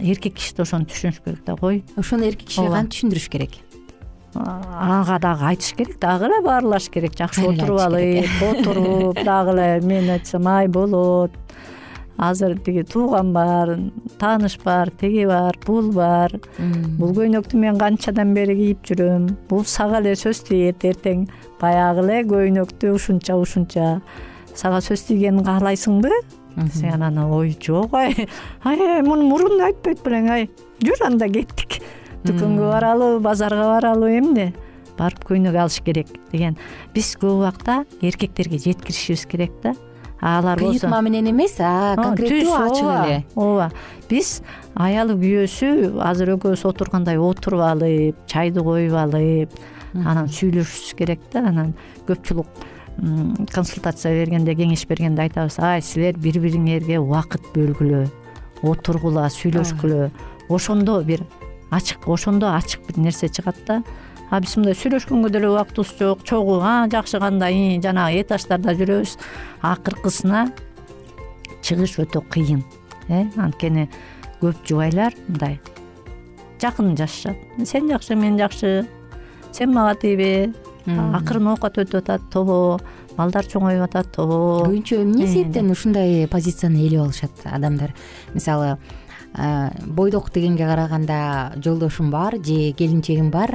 Эркек 0.00 0.38
киши 0.38 0.56
да 0.56 0.64
ошону 0.64 0.88
түшүнүш 0.88 1.22
керек 1.24 1.44
да 1.46 1.56
кой. 1.56 1.82
Ошону 1.96 2.26
эркек 2.28 2.48
кишиге 2.48 2.72
кантип 2.74 2.96
түшүндүрүш 2.96 3.28
керек? 3.32 3.58
Ага 4.34 5.18
дагы 5.22 5.48
айтыш 5.52 5.74
керек 5.76 5.98
дагы 6.00 6.28
эле 6.28 6.40
баарлаш 6.44 6.88
керек. 6.92 7.16
Жакшы 7.18 7.46
отуруп 7.48 7.80
алып 7.86 8.42
отуруп 8.50 9.22
дагы 9.24 9.54
эле 9.56 9.68
мен 9.86 10.10
айтсам 10.16 10.46
ай 10.46 10.68
болот. 10.68 11.32
Азыр 12.18 12.56
тиги 12.58 12.82
тууган 12.82 13.32
бар 13.32 13.76
тааныш 14.18 14.58
бар 14.64 14.90
тиги 14.90 15.24
бар 15.26 15.56
бул 15.66 15.92
бар. 15.92 16.34
Бул 16.98 17.14
көйнөктү 17.14 17.56
мен 17.56 17.78
канчадан 17.78 18.34
бери 18.34 18.56
кийип 18.58 18.88
жүрөм. 18.90 19.28
Бул 19.48 19.64
сага 19.64 20.00
эле 20.02 20.16
сөз 20.18 20.42
тиет 20.48 20.84
эртең 20.84 21.28
баягы 21.60 22.04
эле 22.06 22.22
көйнөктү 22.28 22.92
ушунча 22.94 23.36
ушунча 23.38 24.00
сага 24.54 24.80
сөз 24.84 25.06
тийгенин 25.08 25.44
каалайсыңбы? 25.46 26.12
Десең 26.58 26.96
анан 26.96 27.18
ой 27.30 27.54
жок 27.62 27.94
ай 27.94 28.14
ай 28.66 29.02
муну 29.06 29.28
мурун 29.28 29.60
айтпайт 29.62 30.02
белең 30.04 30.30
ай 30.34 30.48
жүр 30.82 31.04
анда 31.06 31.28
кеттик 31.30 31.80
дүкөнгө 32.26 32.72
баралыбы 32.72 33.20
базарга 33.22 33.68
баралыбы 33.76 34.16
эмне 34.18 34.48
барып 34.98 35.22
көйнөк 35.28 35.54
алыш 35.54 35.78
керек 35.86 36.08
деген. 36.32 36.56
Биз 36.94 37.12
көп 37.20 37.38
убакта 37.38 37.84
эркектерге 38.02 38.58
жеткиришибиз 38.58 39.26
керек 39.30 39.52
да. 39.62 39.74
Алар 40.20 40.58
болсо 40.58 40.88
кыйытма 40.88 41.00
менен 41.06 41.30
эмес 41.30 41.54
а 41.62 41.94
конкреттүү 41.94 42.54
ачык 42.58 42.82
ооба 42.82 43.04
эле. 43.06 43.24
ооба. 43.36 43.70
Биз 44.10 44.40
аялы 44.74 45.14
күйөөсү 45.20 46.00
азыр 46.02 46.34
экөөбүз 46.34 46.64
отургандай 46.66 47.20
отуруп 47.22 47.62
алып 47.62 48.24
чайды 48.26 48.64
коюп 48.66 48.96
алып 48.98 49.54
анан 50.04 50.28
сүйлөшүшүбүз 50.28 50.96
керек 50.98 51.20
да 51.32 51.44
анан 51.50 51.74
көпчүлүк 52.08 52.66
консультация 53.54 54.12
бергенде 54.14 54.54
кеңеш 54.58 54.84
бергенде 54.90 55.22
айтабыз 55.28 55.58
ай 55.62 55.82
силер 55.82 56.18
бири 56.18 56.42
бириңерге 56.42 56.98
убакыт 56.98 57.44
бөлгүлө 57.54 58.06
отургула 58.66 59.28
сүйлөшкүлө 59.30 60.08
ошондо 60.50 60.98
бир 61.06 61.22
ачык 61.70 62.08
ошондо 62.08 62.50
ачык 62.50 62.86
бир 62.88 62.98
нерсе 63.04 63.28
чыгат 63.28 63.60
да 63.66 63.82
а 64.30 64.40
биз 64.40 64.56
мындай 64.58 64.74
сүйлөшкөнгө 64.74 65.30
деле 65.32 65.52
убактыбыз 65.52 65.94
жок 66.00 66.24
чогуу 66.26 66.58
а 66.60 66.88
жакшы 66.90 67.20
кандай 67.22 67.78
жанагы 67.84 68.24
этаждарда 68.24 68.74
жүрөбүз 68.80 69.14
акыркысына 69.62 70.48
чыгыш 71.62 71.98
өтө 72.02 72.24
кыйын 72.34 72.64
э 73.08 73.24
анткени 73.36 73.88
көп 74.42 74.58
жубайлар 74.66 75.14
мындай 75.28 75.60
жакын 76.60 76.96
жашашат 76.96 77.36
сен 77.64 77.88
жакшы 77.88 78.16
мен 78.16 78.38
жакшы 78.38 78.88
мага 79.66 79.94
тийбе 79.98 80.52
акырын 80.86 81.48
оокат 81.52 81.78
өтүп 81.82 81.98
атат 82.00 82.22
тобо 82.32 82.78
балдар 83.16 83.44
чоңоюп 83.44 83.82
атат 83.88 84.12
тобо 84.14 84.64
көбүнчө 84.64 85.02
эмне 85.02 85.26
себептен 85.26 85.70
ушундай 85.70 86.26
позицияны 86.30 86.84
ээлеп 86.84 87.02
алышат 87.02 87.44
адамдар? 87.44 87.94
Мисалы 88.34 88.78
бойдок 89.86 90.30
дегенге 90.32 90.66
караганда 90.66 91.52
жолдошум 91.56 92.10
бар 92.10 92.36
же 92.36 92.72
келинчегим 92.72 93.30
бар 93.30 93.54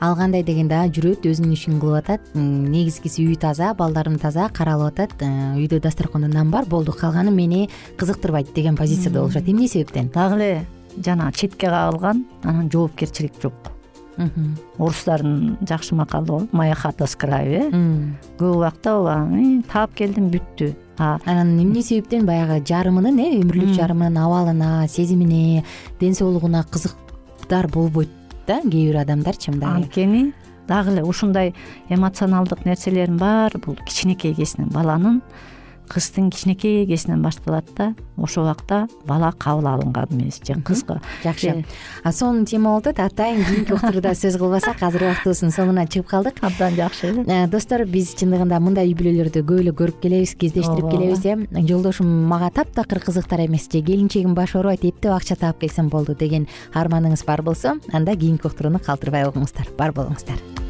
ал 0.00 0.16
кандай 0.16 0.42
дегенде 0.42 0.80
жүрөт 0.88 1.26
өзүнүн 1.28 1.52
ишин 1.52 1.80
кылып 1.80 1.98
атат 2.00 2.34
негизгиси 2.34 3.26
үй 3.28 3.36
таза 3.36 3.74
балдарым 3.74 4.18
таза 4.18 4.48
каралып 4.48 4.94
атат 4.94 5.22
үйдө 5.22 5.80
дасторкондо 5.80 6.28
нан 6.28 6.50
бар 6.50 6.64
болду 6.64 6.92
калганы 6.92 7.30
мени 7.30 7.68
кызыктырбайт 7.98 8.54
деген 8.54 8.76
позицияда 8.76 9.20
болушат. 9.20 9.48
Эмне 9.48 9.68
себептен? 9.68 10.08
Дагы 10.08 10.36
эле 10.36 10.66
жанагы 10.96 11.36
четке 11.36 11.68
кагылган 11.68 12.24
анан 12.42 12.70
жоопкерчилик 12.70 13.34
жок 13.42 13.52
орустардын 14.78 15.58
жакшы 15.68 15.94
макалы 15.94 16.26
бар 16.26 16.46
моя 16.52 16.74
хата 16.74 17.06
с 17.06 17.16
краю 17.16 17.52
э? 17.52 17.70
Көп 18.38 18.56
убакта 18.56 18.96
ооба 18.96 19.62
таап 19.72 19.94
келдим 19.94 20.30
бүттү. 20.30 20.74
Анан 20.98 21.58
эмне 21.60 21.82
себептен 21.82 22.26
баягы 22.26 22.60
жарымынын 22.64 23.18
э 23.18 23.40
өмүрлүк 23.40 23.74
жарымынын 23.78 24.18
абалына 24.18 24.88
сезимине 24.88 25.64
ден 26.00 26.14
соолугуна 26.14 26.64
кызыктар 26.64 27.68
болбойт 27.68 28.10
да 28.46 28.60
кээ 28.60 28.92
бир 28.92 28.96
адамдарчы 29.02 29.52
мындай 29.52 29.70
анткени 29.70 30.32
дагы 30.68 30.92
эле 30.92 31.02
ушундай 31.04 31.54
эмоционалдык 31.88 32.64
нерселердин 32.64 33.16
баары 33.18 33.58
бул 33.58 33.76
кичинекей 33.86 34.34
кезинен 34.34 34.68
баланын 34.68 35.22
кыздын 35.90 36.30
кичинекей 36.30 36.86
кезинен 36.86 37.22
башталат 37.22 37.66
да 37.76 37.94
ошол 38.16 38.44
убакта 38.44 38.86
бала 39.06 39.32
кабыл 39.32 39.66
алынган 39.66 40.06
эмес 40.10 40.40
же 40.46 40.54
кызга. 40.62 41.00
Жакшы. 41.24 41.64
Сонун 42.12 42.44
тема 42.46 42.70
болуп 42.70 42.86
атат 42.86 43.12
атайын 43.12 43.44
кийинки 43.44 43.72
уктуруда 43.72 44.14
сөз 44.14 44.38
кылбасак 44.38 44.82
азыр 44.82 45.08
убактыбыздын 45.08 45.50
соңуна 45.50 45.86
чыгып 45.86 46.06
калдык. 46.10 46.38
Абдан 46.44 46.76
жакшы. 46.78 47.12
Эле 47.24 47.46
достор 47.50 47.84
биз 47.84 48.14
чындыгында 48.20 48.60
мындай 48.62 48.90
үй 48.90 48.96
бүлөлөрдү 48.98 49.42
көп 49.42 49.64
эле 49.64 49.74
көрүп 49.74 50.00
келебиз 50.04 50.36
кездештирип 50.38 50.90
келебиз 50.92 51.26
э. 51.26 51.36
Жолдошум 51.66 52.08
мага 52.30 52.50
таптакыр 52.54 53.00
кызыктар 53.00 53.46
эмес 53.46 53.68
же 53.72 53.82
келинчегим 53.82 54.34
баш 54.34 54.54
оорубайт 54.54 54.84
эптеп 54.84 55.12
акча 55.12 55.36
таап 55.36 55.60
келсем 55.60 55.88
болду 55.88 56.14
деген 56.14 56.46
арманыңыз 56.74 57.24
бар 57.26 57.42
болсо 57.42 57.78
анда 57.92 58.16
кийинки 58.16 58.46
уктурууну 58.46 58.78
калтырбай 58.78 59.28
угуңуздар 59.28 59.72
бар 59.78 59.92
болуңуздар 59.92 60.69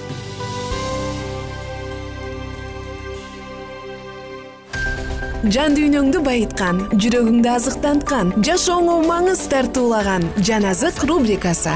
жан 5.49 5.73
дүйнөңдү 5.73 6.19
байыткан 6.21 6.83
жүрөгүңдү 7.01 7.49
азыктанткан 7.49 8.27
жашооңо 8.45 8.99
маңыз 9.07 9.41
тартуулаган 9.49 10.27
жан 10.37 10.67
азык 10.69 11.01
рубрикасы. 11.09 11.73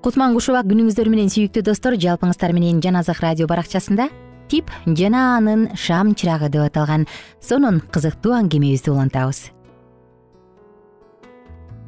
Кутман 0.00 0.32
кушубак 0.32 0.64
күнүңүздөр 0.72 1.12
менен 1.12 1.28
сүйүктүү 1.28 1.62
достор 1.68 2.00
жалпыңыздар 2.00 2.56
менен 2.56 2.80
жан 2.80 2.96
азык 2.98 3.20
радио 3.20 3.46
баракчасында 3.46 4.08
тип 4.50 4.70
жана 4.84 5.36
анын 5.38 5.68
шам 5.78 6.14
чырагы 6.14 6.50
деп 6.50 6.66
аталган. 6.66 7.06
Сонун 7.40 7.80
кызыктуу 7.80 8.34
аңгемебизди 8.34 8.90
улантабыз. 8.90 9.50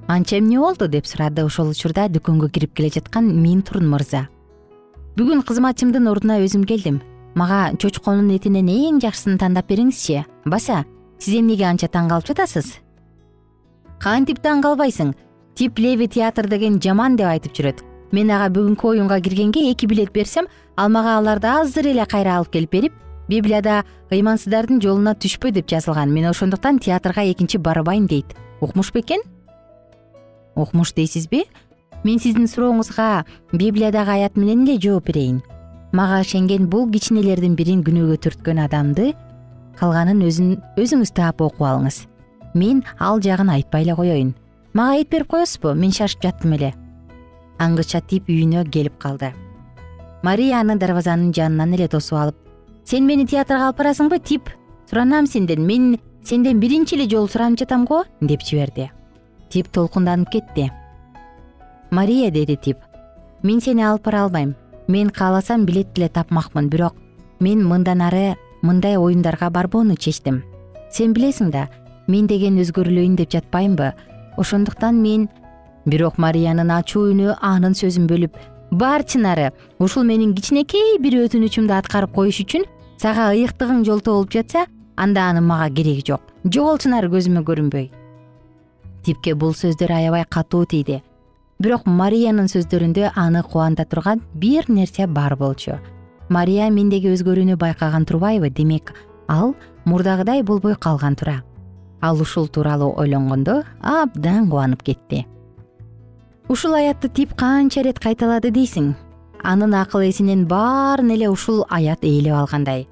Анча 0.06 0.38
эмне 0.38 0.58
болду 0.58 0.88
деп 0.88 1.06
сурады. 1.06 1.44
Ошол 1.44 1.74
учурда 1.74 2.08
дүкөнгө 2.08 2.50
кирип 2.54 2.74
келе 2.78 2.90
жаткан 2.94 3.28
минтурун 3.42 3.88
мырза. 3.90 4.28
Бүгүн 5.16 5.42
кызматчымдын 5.42 6.08
ордуна 6.08 6.38
өзүм 6.44 6.64
келдим. 6.64 7.02
Мага 7.34 7.74
чочконун 7.76 8.30
этинен 8.36 8.68
эң 8.68 9.00
жакшысын 9.02 9.38
тандап 9.40 9.68
бериңизчи. 9.68 10.24
Баса 10.44 10.84
сиз 11.18 11.38
эмнеге 11.40 11.66
анча 11.66 11.88
таң 11.88 12.10
калып 12.12 12.30
жатасыз? 12.30 12.78
Кантип 13.98 14.42
таң 14.42 14.62
калбайсың? 14.62 15.14
Тип 15.54 15.78
леви 15.78 16.08
театр 16.08 16.48
деген 16.48 16.80
жаман 16.80 17.16
деп 17.16 17.28
айтып 17.28 17.56
жүрөт 17.56 17.82
мен 18.12 18.30
ага 18.30 18.50
бүгүнкү 18.52 18.92
оюнга 18.92 19.20
киргенге 19.20 19.70
эки 19.70 19.86
билет 19.86 20.12
берсем 20.12 20.46
ал 20.76 20.90
мага 20.90 21.16
аларды 21.18 21.48
азыр 21.48 21.88
эле 21.88 22.04
кайра 22.06 22.36
алып 22.36 22.52
келип 22.52 22.70
берип 22.70 22.92
библияда 23.28 23.82
ыймансыздардын 24.12 24.80
жолуна 24.82 25.14
түшпө 25.14 25.52
деп 25.52 25.68
жазылган. 25.70 26.12
Мен 26.12 26.28
ошондуктан 26.28 26.78
театрга 26.78 27.24
экинчи 27.24 27.56
барбайм 27.58 28.06
дейт. 28.06 28.34
Укмуш 28.60 28.92
бекен 28.92 29.22
укмуш 30.54 30.92
дейсизби? 30.92 31.44
Мен 32.04 32.18
сиздин 32.18 32.46
сурооңузга 32.46 33.24
библиядагы 33.52 34.18
аят 34.18 34.36
менен 34.36 34.66
эле 34.66 34.78
жооп 34.80 35.06
берейин. 35.06 35.40
Мага 35.92 36.20
ишенген 36.20 36.68
бул 36.68 36.90
кичинелердин 36.90 37.56
бирин 37.56 37.82
күнөөгө 37.84 38.18
түрткөн 38.26 38.64
адамды 38.66 39.14
калганын 39.80 40.20
өзүңүз 40.20 41.14
таап 41.16 41.40
окуп 41.40 41.64
алыңыз. 41.64 42.06
Мен 42.54 42.84
ал 42.98 43.20
жагын 43.20 43.48
айтпай 43.48 43.86
эле 43.86 43.96
коеюн 43.96 44.34
мага 44.74 44.98
айт 44.98 45.10
берип 45.10 45.28
коесузбу 45.28 45.74
мен 45.74 45.92
шашып 45.92 46.22
жаттым 46.24 46.54
эле 46.56 46.74
аңгыча 47.62 48.00
тип 48.08 48.28
үйүнө 48.28 48.64
келип 48.70 48.98
калды. 48.98 49.32
Мария 50.22 50.60
аны 50.60 50.76
дарбазанын 50.78 51.32
жанынан 51.34 51.74
эле 51.76 51.88
тосуп 51.88 52.18
алып 52.18 52.36
сен 52.84 53.06
мени 53.06 53.26
театрга 53.26 53.68
алып 53.68 53.78
барасыңбы? 53.80 54.18
тип 54.18 54.50
суранам 54.90 55.26
сенден 55.26 55.66
мен 55.66 55.98
сенден 56.24 56.60
биринчи 56.60 56.96
эле 56.96 57.08
жолу 57.08 57.28
суранып 57.28 57.58
жатам 57.58 57.84
го 57.84 58.04
деп 58.20 58.42
жиберди. 58.42 58.90
Тип 59.50 59.68
толкунданып 59.68 60.30
кетти. 60.30 60.70
Мария 61.90 62.30
деди 62.30 62.56
тип 62.56 62.78
мен 63.42 63.60
сени 63.60 63.82
алып 63.82 64.04
бара 64.04 64.24
албайм. 64.24 64.54
Мен 64.88 65.10
кааласам 65.10 65.64
билет 65.66 65.92
деле 65.94 66.08
тапмакмын 66.08 66.68
бирок 66.68 66.94
мен 67.40 67.66
мындан 67.66 68.02
ары 68.02 68.34
мындай 68.62 68.96
оюндарга 68.96 69.50
барбоону 69.50 69.96
чечтим. 69.96 70.42
Сен 70.90 71.14
билесиң 71.14 71.50
да 71.50 71.68
мен 72.06 72.26
деген 72.26 72.58
өзгөрүлөйүн 72.58 73.16
деп 73.16 73.30
жатпаймынбы 73.30 73.92
ошондуктан 74.36 75.02
мен 75.02 75.28
бирок 75.86 76.18
мариянын 76.18 76.70
ачуу 76.70 77.08
үнү 77.12 77.36
анын 77.40 77.74
сөзүн 77.74 78.06
бөлүп 78.10 78.36
бар 78.82 79.02
чынары 79.04 79.50
ушул 79.78 80.04
менин 80.04 80.34
кичинекей 80.34 80.98
бир 81.02 81.18
өтүнүчүмдү 81.24 81.74
аткарып 81.78 82.14
коюш 82.14 82.42
үчүн 82.44 82.68
сага 83.02 83.32
ыйыктыгың 83.34 83.82
жолтоо 83.88 84.20
болуп 84.20 84.32
жатса 84.32 84.66
анда 84.96 85.28
анын 85.30 85.44
мага 85.44 85.68
кереги 85.74 86.04
жок. 86.06 86.22
Жогол 86.44 86.78
чынары 86.78 87.10
көзүмө 87.10 87.42
көрүнбөй 87.48 87.90
типке 89.02 89.34
бул 89.34 89.54
сөздөр 89.58 89.90
аябай 89.90 90.24
катуу 90.30 90.64
тийди. 90.66 91.00
Бирок 91.58 91.86
мариянын 91.86 92.46
сөздөрүндө 92.50 93.12
аны 93.18 93.42
кубанта 93.42 93.84
турган 93.84 94.22
бир 94.34 94.68
нерсе 94.68 95.06
бар 95.06 95.36
болчу. 95.36 95.78
Мария 96.28 96.70
мендеги 96.70 97.10
өзгөрүүнү 97.10 97.56
байкаган 97.58 98.06
турбайбы 98.06 98.50
демек 98.50 98.94
ал 99.28 99.54
мурдагыдай 99.84 100.42
болбой 100.42 100.76
калган 100.76 101.16
тура. 101.16 101.42
Ал 102.00 102.20
ушул 102.20 102.48
тууралуу 102.48 102.94
ойлонгондо 102.96 103.62
абдан 103.82 104.48
кубанып 104.48 104.82
кетти 104.82 105.26
ушул 106.52 106.74
аятты 106.76 107.08
тип 107.08 107.32
канча 107.32 107.80
ирет 107.80 107.96
кайталады 108.02 108.50
дейсиң? 108.52 108.90
Анын 109.42 109.72
акыл 109.78 110.02
эсинен 110.04 110.44
баарын 110.46 111.14
эле 111.14 111.30
ушул 111.32 111.62
аят 111.72 112.04
ээлеп 112.04 112.34
алгандай. 112.36 112.84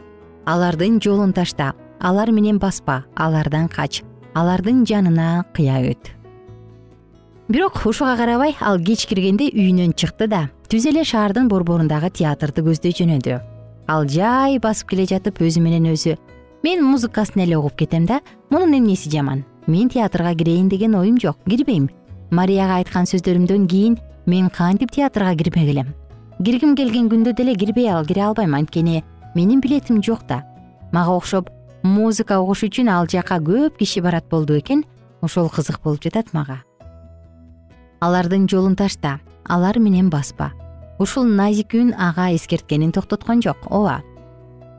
Алардын 0.49 0.97
жолун 1.05 1.35
ташта 1.37 1.75
алар 2.01 2.33
менен 2.33 2.59
баспа 2.59 3.05
алардан 3.15 3.69
кач 3.69 4.01
алардын 4.33 4.87
жанына 4.89 5.45
кыя 5.53 5.77
өт. 5.91 6.09
Бирок 7.49 7.85
ушуга 7.85 8.17
карабай 8.17 8.57
ал 8.61 8.81
кеч 8.81 9.05
киргенде 9.07 9.51
үйүнөн 9.53 9.93
чыкты 9.93 10.27
да 10.27 10.47
түз 10.73 10.89
эле 10.89 11.05
шаардын 11.05 11.53
борборундагы 11.53 12.09
театрды 12.17 12.65
көздөй 12.65 12.97
жөнөдү. 12.97 13.41
Ал 13.93 14.09
жай 14.09 14.57
басып 14.59 14.95
келе 14.95 15.05
жатып 15.05 15.45
өзү 15.45 15.61
менен 15.61 15.93
өзү 15.93 16.17
мен 16.65 16.85
музыкасын 16.85 17.45
эле 17.45 17.61
угуп 17.61 17.77
кетем 17.77 18.07
да 18.07 18.23
мунун 18.49 18.79
эмнеси 18.81 19.11
жаман? 19.11 19.45
Мен 19.67 19.91
театрга 19.91 20.35
кирейин 20.35 20.69
деген 20.69 20.95
оюм 20.95 21.21
жок 21.21 21.37
кирбейм 21.45 21.91
марияга 22.31 22.81
айткан 22.81 23.07
сөздөрүмдөн 23.07 23.67
кийин 23.67 23.99
мен 24.27 24.51
кантип 24.51 24.91
театрга 24.91 25.35
кирмек 25.35 25.69
элем 25.69 25.95
киргим 26.45 26.73
келген 26.77 27.09
күндө 27.13 27.35
деле 27.37 27.55
кирбей 27.55 27.91
ал 27.93 28.07
кире 28.07 28.23
албайм. 28.25 28.55
Анткени 28.55 29.05
менин 29.35 29.61
билетим 29.61 30.03
жок 30.03 30.27
да. 30.29 30.43
Мага 30.93 31.13
окшоп 31.13 31.51
музыка 31.83 32.41
угуш 32.41 32.65
үчүн 32.65 32.89
ал 32.89 33.07
жака 33.07 33.37
көп 33.45 33.77
киши 33.77 34.01
барат 34.01 34.29
болду 34.31 34.57
экен. 34.59 34.85
Ошол 35.21 35.51
кызык 35.51 35.83
болуп 35.85 36.03
жатат 36.03 36.33
мага. 36.33 36.63
Алардын 38.01 38.49
жолун 38.49 38.77
ташта 38.77 39.21
алар 39.45 39.79
менен 39.79 40.09
баспа. 40.09 40.53
Ушул 40.99 41.25
назик 41.25 41.75
үн 41.75 41.93
ага 41.99 42.31
эскерткенин 42.35 42.93
токтоткон 42.93 43.43
жок 43.43 43.59
ооба. 43.69 44.01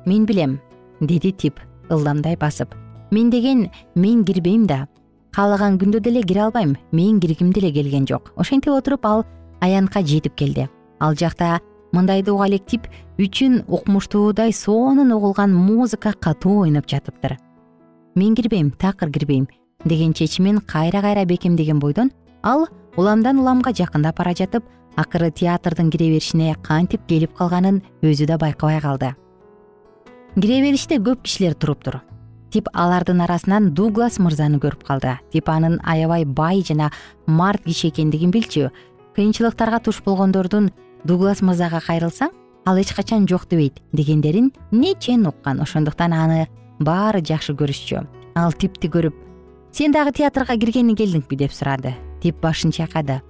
Мен 0.06 0.26
билем 0.26 0.60
деди 1.00 1.32
тип 1.32 1.60
ылдамдай 1.90 2.38
басып. 2.38 2.74
Мен 3.12 3.30
деген 3.30 3.70
мен 3.94 4.26
кирбейм 4.26 4.66
да 4.66 4.88
каалаган 5.36 5.78
күндө 5.80 6.02
деле 6.04 6.24
кире 6.24 6.42
албайм. 6.46 6.76
Мен 6.92 7.20
киргим 7.20 7.52
деле 7.52 7.72
келген 7.72 8.06
жок. 8.08 8.34
Ошентип 8.36 8.74
отуруп 8.74 9.06
ал 9.06 9.26
аянтка 9.62 10.02
жетип 10.02 10.36
келди. 10.36 10.68
Ал 11.00 11.16
жакта 11.16 11.60
мындайды 11.94 12.32
уга 12.32 12.48
элек 12.48 12.66
тип 12.66 12.88
үчүн 13.18 13.64
укмуштуудай 13.68 14.54
сонун 14.54 15.12
угулган 15.12 15.54
музыка 15.54 16.14
катуу 16.14 16.62
ойноп 16.64 16.88
жатыптыр. 16.88 17.38
Мен 18.16 18.36
кирбейм 18.36 18.72
такыр 18.72 19.12
кирбейм 19.12 19.48
деген 19.86 20.14
чечимин 20.14 20.60
кайра 20.60 21.02
кайра 21.02 21.26
бекемдеген 21.26 21.80
бойдон 21.80 22.12
ал 22.44 22.68
уламдан 22.98 23.40
уламга 23.40 23.74
жакындап 23.74 24.18
бара 24.18 24.34
жатып 24.34 24.64
акыры 24.96 25.32
театрдын 25.32 25.90
кире 25.90 26.10
беришине 26.10 26.56
кантип 26.62 27.08
келип 27.08 27.34
калганын 27.34 27.82
өзү 28.02 28.28
да 28.28 28.38
байкабай 28.38 28.82
калды. 28.82 29.16
Кире 30.36 30.62
бериште 30.62 30.98
көп 30.98 31.24
кишилер 31.24 31.54
туруптур 31.54 32.02
тип 32.52 32.68
алардын 32.74 33.24
арасынан 33.24 33.72
дуглас 33.74 34.20
мырзаны 34.20 34.60
көрүп 34.60 34.84
калды. 34.88 35.16
Тип 35.32 35.50
анын 35.50 35.80
аябай 35.84 36.26
бай 36.26 36.62
жана 36.68 36.92
март 37.26 37.64
киши 37.64 37.90
экендигин 37.90 38.32
билчү. 38.32 38.70
Кыйынчылыктарга 39.16 39.80
туш 39.80 40.02
болгондордун 40.04 40.72
дуглас 41.04 41.42
мырзага 41.42 41.82
кайрылсаң 41.82 42.32
ал 42.66 42.78
эч 42.78 42.94
качан 42.94 43.28
жок 43.28 43.48
дебейт 43.50 43.82
дегендерин 43.94 44.52
нечен 44.72 45.26
уккан 45.28 45.62
ошондуктан 45.62 46.14
аны 46.14 46.48
баары 46.80 47.22
жакшы 47.22 47.56
көрүшчү. 47.56 48.06
Ал 48.36 48.54
типти 48.54 48.88
көрүп 48.88 49.16
сен 49.72 49.92
дагы 49.92 50.12
театрга 50.12 50.58
киргени 50.58 50.96
келдиңби? 50.96 51.36
деп 51.36 51.52
сурады. 51.52 51.96
Тип 52.22 52.42
башын 52.42 52.72
чайкады. 52.72 53.22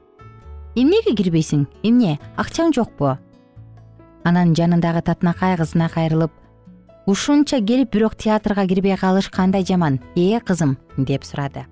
Эмнеге 0.76 1.16
кирбейсиң? 1.16 1.68
Эмне 1.84 2.18
акчаң 2.38 2.74
жокпу? 2.74 3.18
Анан 4.24 4.54
жанындагы 4.56 5.02
татынакай 5.02 5.58
кызына 5.58 5.90
кайрылып 5.90 6.32
ушунча 7.06 7.60
келип 7.62 7.94
бирок 7.94 8.16
театрга 8.16 8.68
кирбей 8.68 8.98
калыш 8.98 9.30
кандай 9.30 9.66
жаман 9.66 10.00
э 10.16 10.40
кызым 10.40 10.78
деп 10.98 11.24
сурады. 11.24 11.66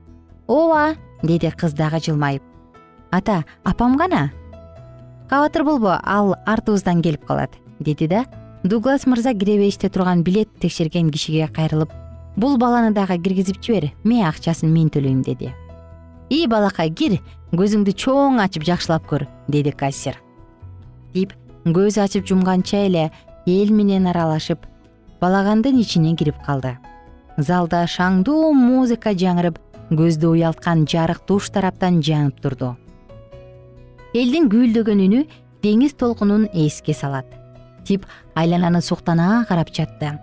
Ооба 0.48 0.96
деди 1.24 1.52
кыз 1.52 1.74
дагы 1.74 2.00
жылмайып. 2.00 2.44
Ата 3.12 3.46
апам 3.64 3.98
кана 3.98 4.32
кабатыр 5.30 5.64
болбо 5.64 6.00
ал 6.04 6.36
артыбыздан 6.46 7.02
келип 7.02 7.26
калат 7.26 7.52
деди 7.80 8.08
да. 8.08 8.26
Дуглас 8.64 9.06
мырза 9.06 9.34
кире 9.34 9.72
турган 9.90 10.24
билет 10.24 10.50
текшерген 10.60 11.12
кишиге 11.12 11.48
кайрылып 11.48 11.92
бул 12.36 12.58
баланы 12.58 12.92
дагы 12.92 13.18
киргизип 13.18 13.62
жибер 13.62 13.92
ме 14.04 14.28
акчасын 14.28 14.70
мен 14.74 14.90
төлөйм 14.90 15.22
деди. 15.24 15.54
Ий 16.30 16.48
балакай 16.48 16.90
кир 16.90 17.20
көзүңдү 17.54 17.94
чоң 17.94 18.42
ачып 18.42 18.64
жакшылап 18.64 19.08
көр 19.08 19.28
деди 19.48 19.72
кассир. 19.72 20.20
Тип 21.14 21.34
көз 21.66 21.98
ачып 22.04 22.28
жумганча 22.28 22.86
эле 22.86 23.12
эл 23.46 23.72
менен 23.72 24.08
аралашып 24.08 24.66
балагандын 25.22 25.80
ичине 25.80 26.16
кирип 26.16 26.38
калды? 26.46 26.78
Залда 27.38 27.86
шаңдуу 27.88 28.54
музыка 28.54 29.14
жаңырып 29.16 29.60
көздү 29.90 30.34
уялткан 30.36 30.86
жарык 30.88 31.22
туш 31.28 31.50
тараптан 31.56 32.02
жанып 32.04 32.42
турду. 32.44 32.76
Элдин 34.14 34.50
гүүлдөгөн 34.52 35.04
үнү 35.06 35.26
деңиз 35.64 35.96
толкунун 36.00 36.48
эске 36.54 36.94
салат. 36.94 37.28
Тип 37.86 38.06
айлананы 38.36 38.82
суктана 38.82 39.46
карап 39.50 39.72
жатты. 39.76 40.18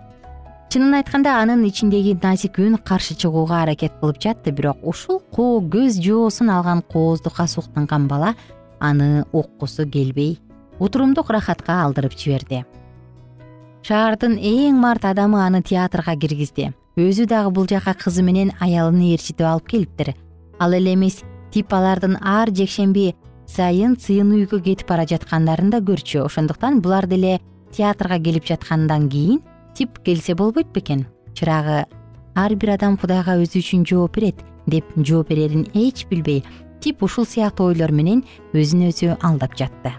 Чынын 0.67 0.97
айтканда 0.99 1.37
анын 1.39 1.63
ичиндеги 1.63 2.17
назик 2.21 2.59
үн 2.59 2.75
каршы 2.77 3.15
чыгууга 3.15 3.61
аракет 3.63 3.93
кылып 4.01 4.19
жатты 4.19 4.51
бирок 4.51 4.81
ушул 4.83 5.21
көз 5.31 6.01
жоосун 6.03 6.49
алган 6.51 6.81
кооздукка 6.81 7.47
суктанган 7.47 8.07
бала 8.07 8.33
аны 8.79 9.23
уккусу 9.31 9.87
келбей 9.87 10.39
утурумдук 10.79 11.29
рахатка 11.29 11.83
алдырып 11.85 12.17
жиберди 12.19 12.65
шаардын 13.87 14.33
эң 14.35 14.75
март 14.81 15.05
адамы 15.07 15.39
аны 15.39 15.61
театрга 15.63 16.17
киргизди. 16.19 16.73
Өзү 16.99 17.23
дагы 17.31 17.53
бул 17.55 17.67
жака 17.71 17.93
кызы 17.95 18.19
менен 18.19 18.49
аялын 18.59 18.99
ээрчитип 19.13 19.45
алып 19.47 19.69
келиптир. 19.71 20.09
Ал 20.59 20.73
эле 20.75 20.91
эмес 20.97 21.21
тип 21.53 21.71
алардын 21.71 22.17
ар 22.19 22.51
жекшемби 22.51 23.13
сайын 23.47 23.95
сыйынуу 23.95 24.41
үйгө 24.41 24.59
кетип 24.65 24.89
бара 24.89 25.05
жаткандарын 25.07 25.69
да 25.71 25.79
көрчү. 25.79 26.25
Ошондуктан 26.25 26.81
булар 26.81 27.07
деле 27.07 27.39
театрга 27.71 28.19
келип 28.19 28.43
жаткандан 28.49 29.07
кийин 29.07 29.39
тип 29.73 30.01
келсе 30.03 30.35
болбойт 30.35 30.67
бекен 30.73 31.05
чырагы 31.33 31.85
ар 32.35 32.55
бир 32.55 32.73
адам 32.75 32.97
кудайга 32.97 33.37
өзү 33.39 33.61
үчүн 33.61 33.85
жооп 33.87 34.17
берет 34.19 34.43
деп 34.65 34.89
жооп 34.97 35.29
берерин 35.29 35.63
эч 35.73 36.03
билбей 36.09 36.43
тип 36.81 37.03
ушул 37.07 37.25
сыяктуу 37.25 37.71
ойлор 37.71 37.95
менен 37.95 38.25
өзүн 38.51 38.89
өзү 38.89 39.15
алдап 39.21 39.55
жатты 39.55 39.95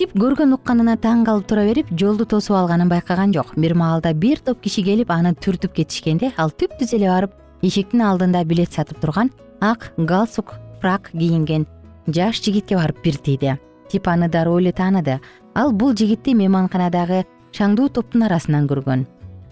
тип 0.00 0.14
көргөн 0.16 0.54
укканына 0.56 0.94
таң 0.96 1.26
калып 1.26 1.44
тура 1.50 1.66
берип 1.68 1.90
жолду 2.00 2.24
тосуп 2.24 2.54
алганын 2.56 2.88
байкаган 2.88 3.34
жок. 3.36 3.50
Бир 3.60 3.74
маалда 3.76 4.14
бир 4.16 4.38
топ 4.40 4.62
киши 4.64 4.80
келип 4.86 5.10
аны 5.12 5.34
түртүп 5.36 5.74
кетишкенде 5.76 6.30
ал 6.40 6.48
түп 6.56 6.78
түз 6.80 6.94
эле 6.96 7.10
барып 7.10 7.34
эшиктин 7.68 8.00
алдында 8.06 8.40
билет 8.48 8.72
сатып 8.72 9.02
турган 9.02 9.28
ак 9.60 9.90
галстук 9.98 10.54
фрак 10.80 11.10
кийинген 11.12 11.66
жаш 12.08 12.40
жигитке 12.40 12.78
барып 12.78 13.02
бир 13.04 13.18
тийди. 13.20 13.58
Тип 13.90 14.08
аны 14.08 14.30
дароо 14.30 14.58
эле 14.58 14.72
тааныды. 14.72 15.18
Ал 15.54 15.72
бул 15.72 15.92
жигитти 15.92 16.32
мейманканадагы 16.34 17.26
шаңдуу 17.52 17.90
топтун 17.90 18.24
арасынан 18.24 18.70
көргөн. 18.72 19.04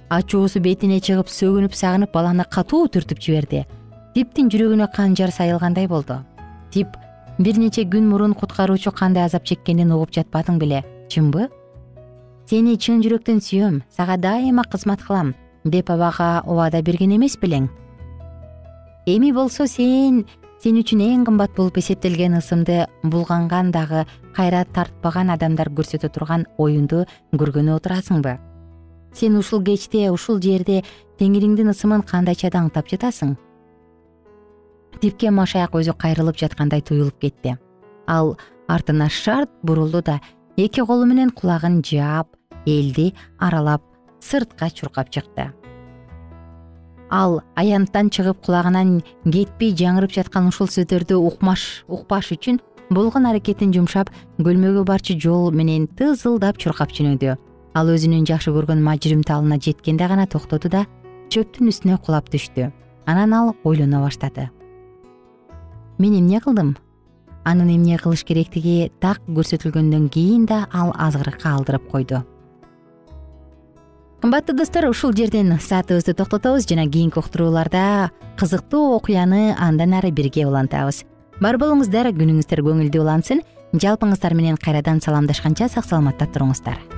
Ачуусу 0.08 0.62
бетине 0.64 1.02
чыгып 1.04 1.28
сөгүнүп 1.28 1.76
сагынып 1.76 2.14
баланы 2.14 2.48
катуу 2.48 2.86
түртүп 2.88 3.20
жиберди. 3.20 3.66
Типтин 4.14 4.48
жүрөгүнө 4.48 4.88
канжар 4.96 5.28
сайылгандай 5.28 5.88
болду. 5.88 6.22
Тип 6.72 6.96
бир 7.38 7.58
нече 7.58 7.84
күн 7.86 8.08
мурун 8.10 8.34
куткаруучу 8.34 8.90
кандай 8.92 9.24
азап 9.24 9.44
чеккенин 9.46 9.92
угуп 9.94 10.10
жатпадың 10.10 10.58
беле 10.58 10.82
чынбы? 11.08 11.48
Сени 12.50 12.74
чын 12.76 13.02
жүрөктөн 13.04 13.38
сүйөм 13.44 13.82
сага 13.94 14.16
дайыма 14.18 14.64
кызмат 14.64 15.04
кылам 15.06 15.34
деп 15.64 15.90
абага 15.90 16.42
убада 16.46 16.82
берген 16.82 17.14
эмес 17.14 17.38
белең. 17.38 17.68
Эми 19.06 19.32
болсо 19.32 19.66
сен 19.70 20.24
сен 20.58 20.80
үчүн 20.82 21.04
эң 21.06 21.24
кымбат 21.28 21.54
болуп 21.54 21.78
эсептелген 21.78 22.34
ысымды 22.40 22.86
булганган 23.04 23.70
дагы 23.70 24.04
кайра 24.34 24.64
тартпаган 24.64 25.30
адамдар 25.30 25.70
көрсөтө 25.70 26.10
турган 26.10 26.46
оюнду 26.58 27.04
көргөнү 27.32 27.78
отурасыңбы? 27.78 28.38
Сен 29.14 29.36
ушул 29.38 29.62
кечте 29.62 30.10
ушул 30.10 30.42
жерде 30.42 30.82
теңириңдин 31.20 31.70
ысымын 31.70 32.02
кандайча 32.02 32.50
даңктап 32.50 32.90
жатасың 32.90 33.36
типке 35.00 35.30
машаяк 35.30 35.74
өзү 35.78 35.94
кайрылып 35.98 36.36
жаткандай 36.36 36.82
туюлуп 36.82 37.18
кетти. 37.20 37.56
Ал 38.06 38.36
артына 38.68 39.08
шарт 39.08 39.50
бурулду 39.62 40.02
да 40.02 40.20
эки 40.56 40.80
колу 40.80 41.06
менен 41.06 41.30
кулагын 41.30 41.82
жаап 41.82 42.28
элди 42.66 43.14
аралап 43.38 43.82
сыртка 44.20 44.70
чуркап 44.70 45.10
чыкты. 45.10 45.52
Ал 47.10 47.42
аянттан 47.56 48.10
чыгып 48.10 48.44
кулагынан 48.44 49.02
кетпей 49.24 49.72
жаңырып 49.72 50.12
жаткан 50.12 50.48
ушул 50.48 50.68
сөздөрдү 50.68 51.16
укпаш 51.16 52.32
үчүн 52.36 52.60
болгон 52.90 53.26
аракетин 53.30 53.72
жумшап 53.72 54.10
көлмөгө 54.38 54.84
барчу 54.84 55.16
жол 55.20 55.50
менен 55.52 55.86
тызылдап 55.96 56.58
чуркап 56.58 56.92
жөнөдү 56.92 57.36
ал 57.78 57.94
өзүнүн 57.94 58.26
жакшы 58.28 58.52
көргөн 58.52 58.82
мажирим 58.82 59.22
талына 59.22 59.60
жеткенде 59.62 60.08
гана 60.08 60.26
токтоду 60.26 60.68
да 60.68 60.84
чөптүн 61.32 61.70
үстүнө 61.72 61.98
кулап 62.04 62.28
түштү. 62.32 62.72
Анан 63.06 63.32
ал 63.32 63.54
ойлоно 63.64 64.02
баштады 64.04 64.50
мен 65.98 66.18
эмне 66.18 66.40
кылдым? 66.40 66.76
Анын 67.44 67.76
эмне 67.76 67.98
кылыш 67.98 68.24
керектиги 68.24 68.90
так 69.00 69.20
көрсөтүлгөндөн 69.28 70.08
кийин 70.08 70.46
да 70.46 70.66
ал 70.72 70.92
азгырыкка 70.96 71.54
алдырып 71.54 71.88
койду. 71.90 72.24
Кымбаттуу 74.20 74.56
достор 74.56 74.88
ушул 74.90 75.12
жерден 75.12 75.58
саатыбызды 75.60 76.14
токтотобуз 76.14 76.66
жана 76.66 76.86
кийинки 76.90 77.18
уктурууларда 77.18 78.10
кызыктуу 78.36 78.96
окуяны 78.96 79.54
андан 79.58 79.94
ары 79.94 80.10
бирге 80.10 80.46
улантабыз. 80.46 81.04
Бар 81.40 81.56
болуңуздар 81.56 82.10
күнүңүздөр 82.10 82.64
көңүлдүү 82.66 83.02
улансын. 83.02 83.42
Жалпыңыздар 83.72 84.34
менен 84.34 84.56
кайрадан 84.56 85.00
саламдашканча 85.00 85.68
сак 85.68 85.84
саламатта 85.84 86.26
туруңуздар 86.26 86.97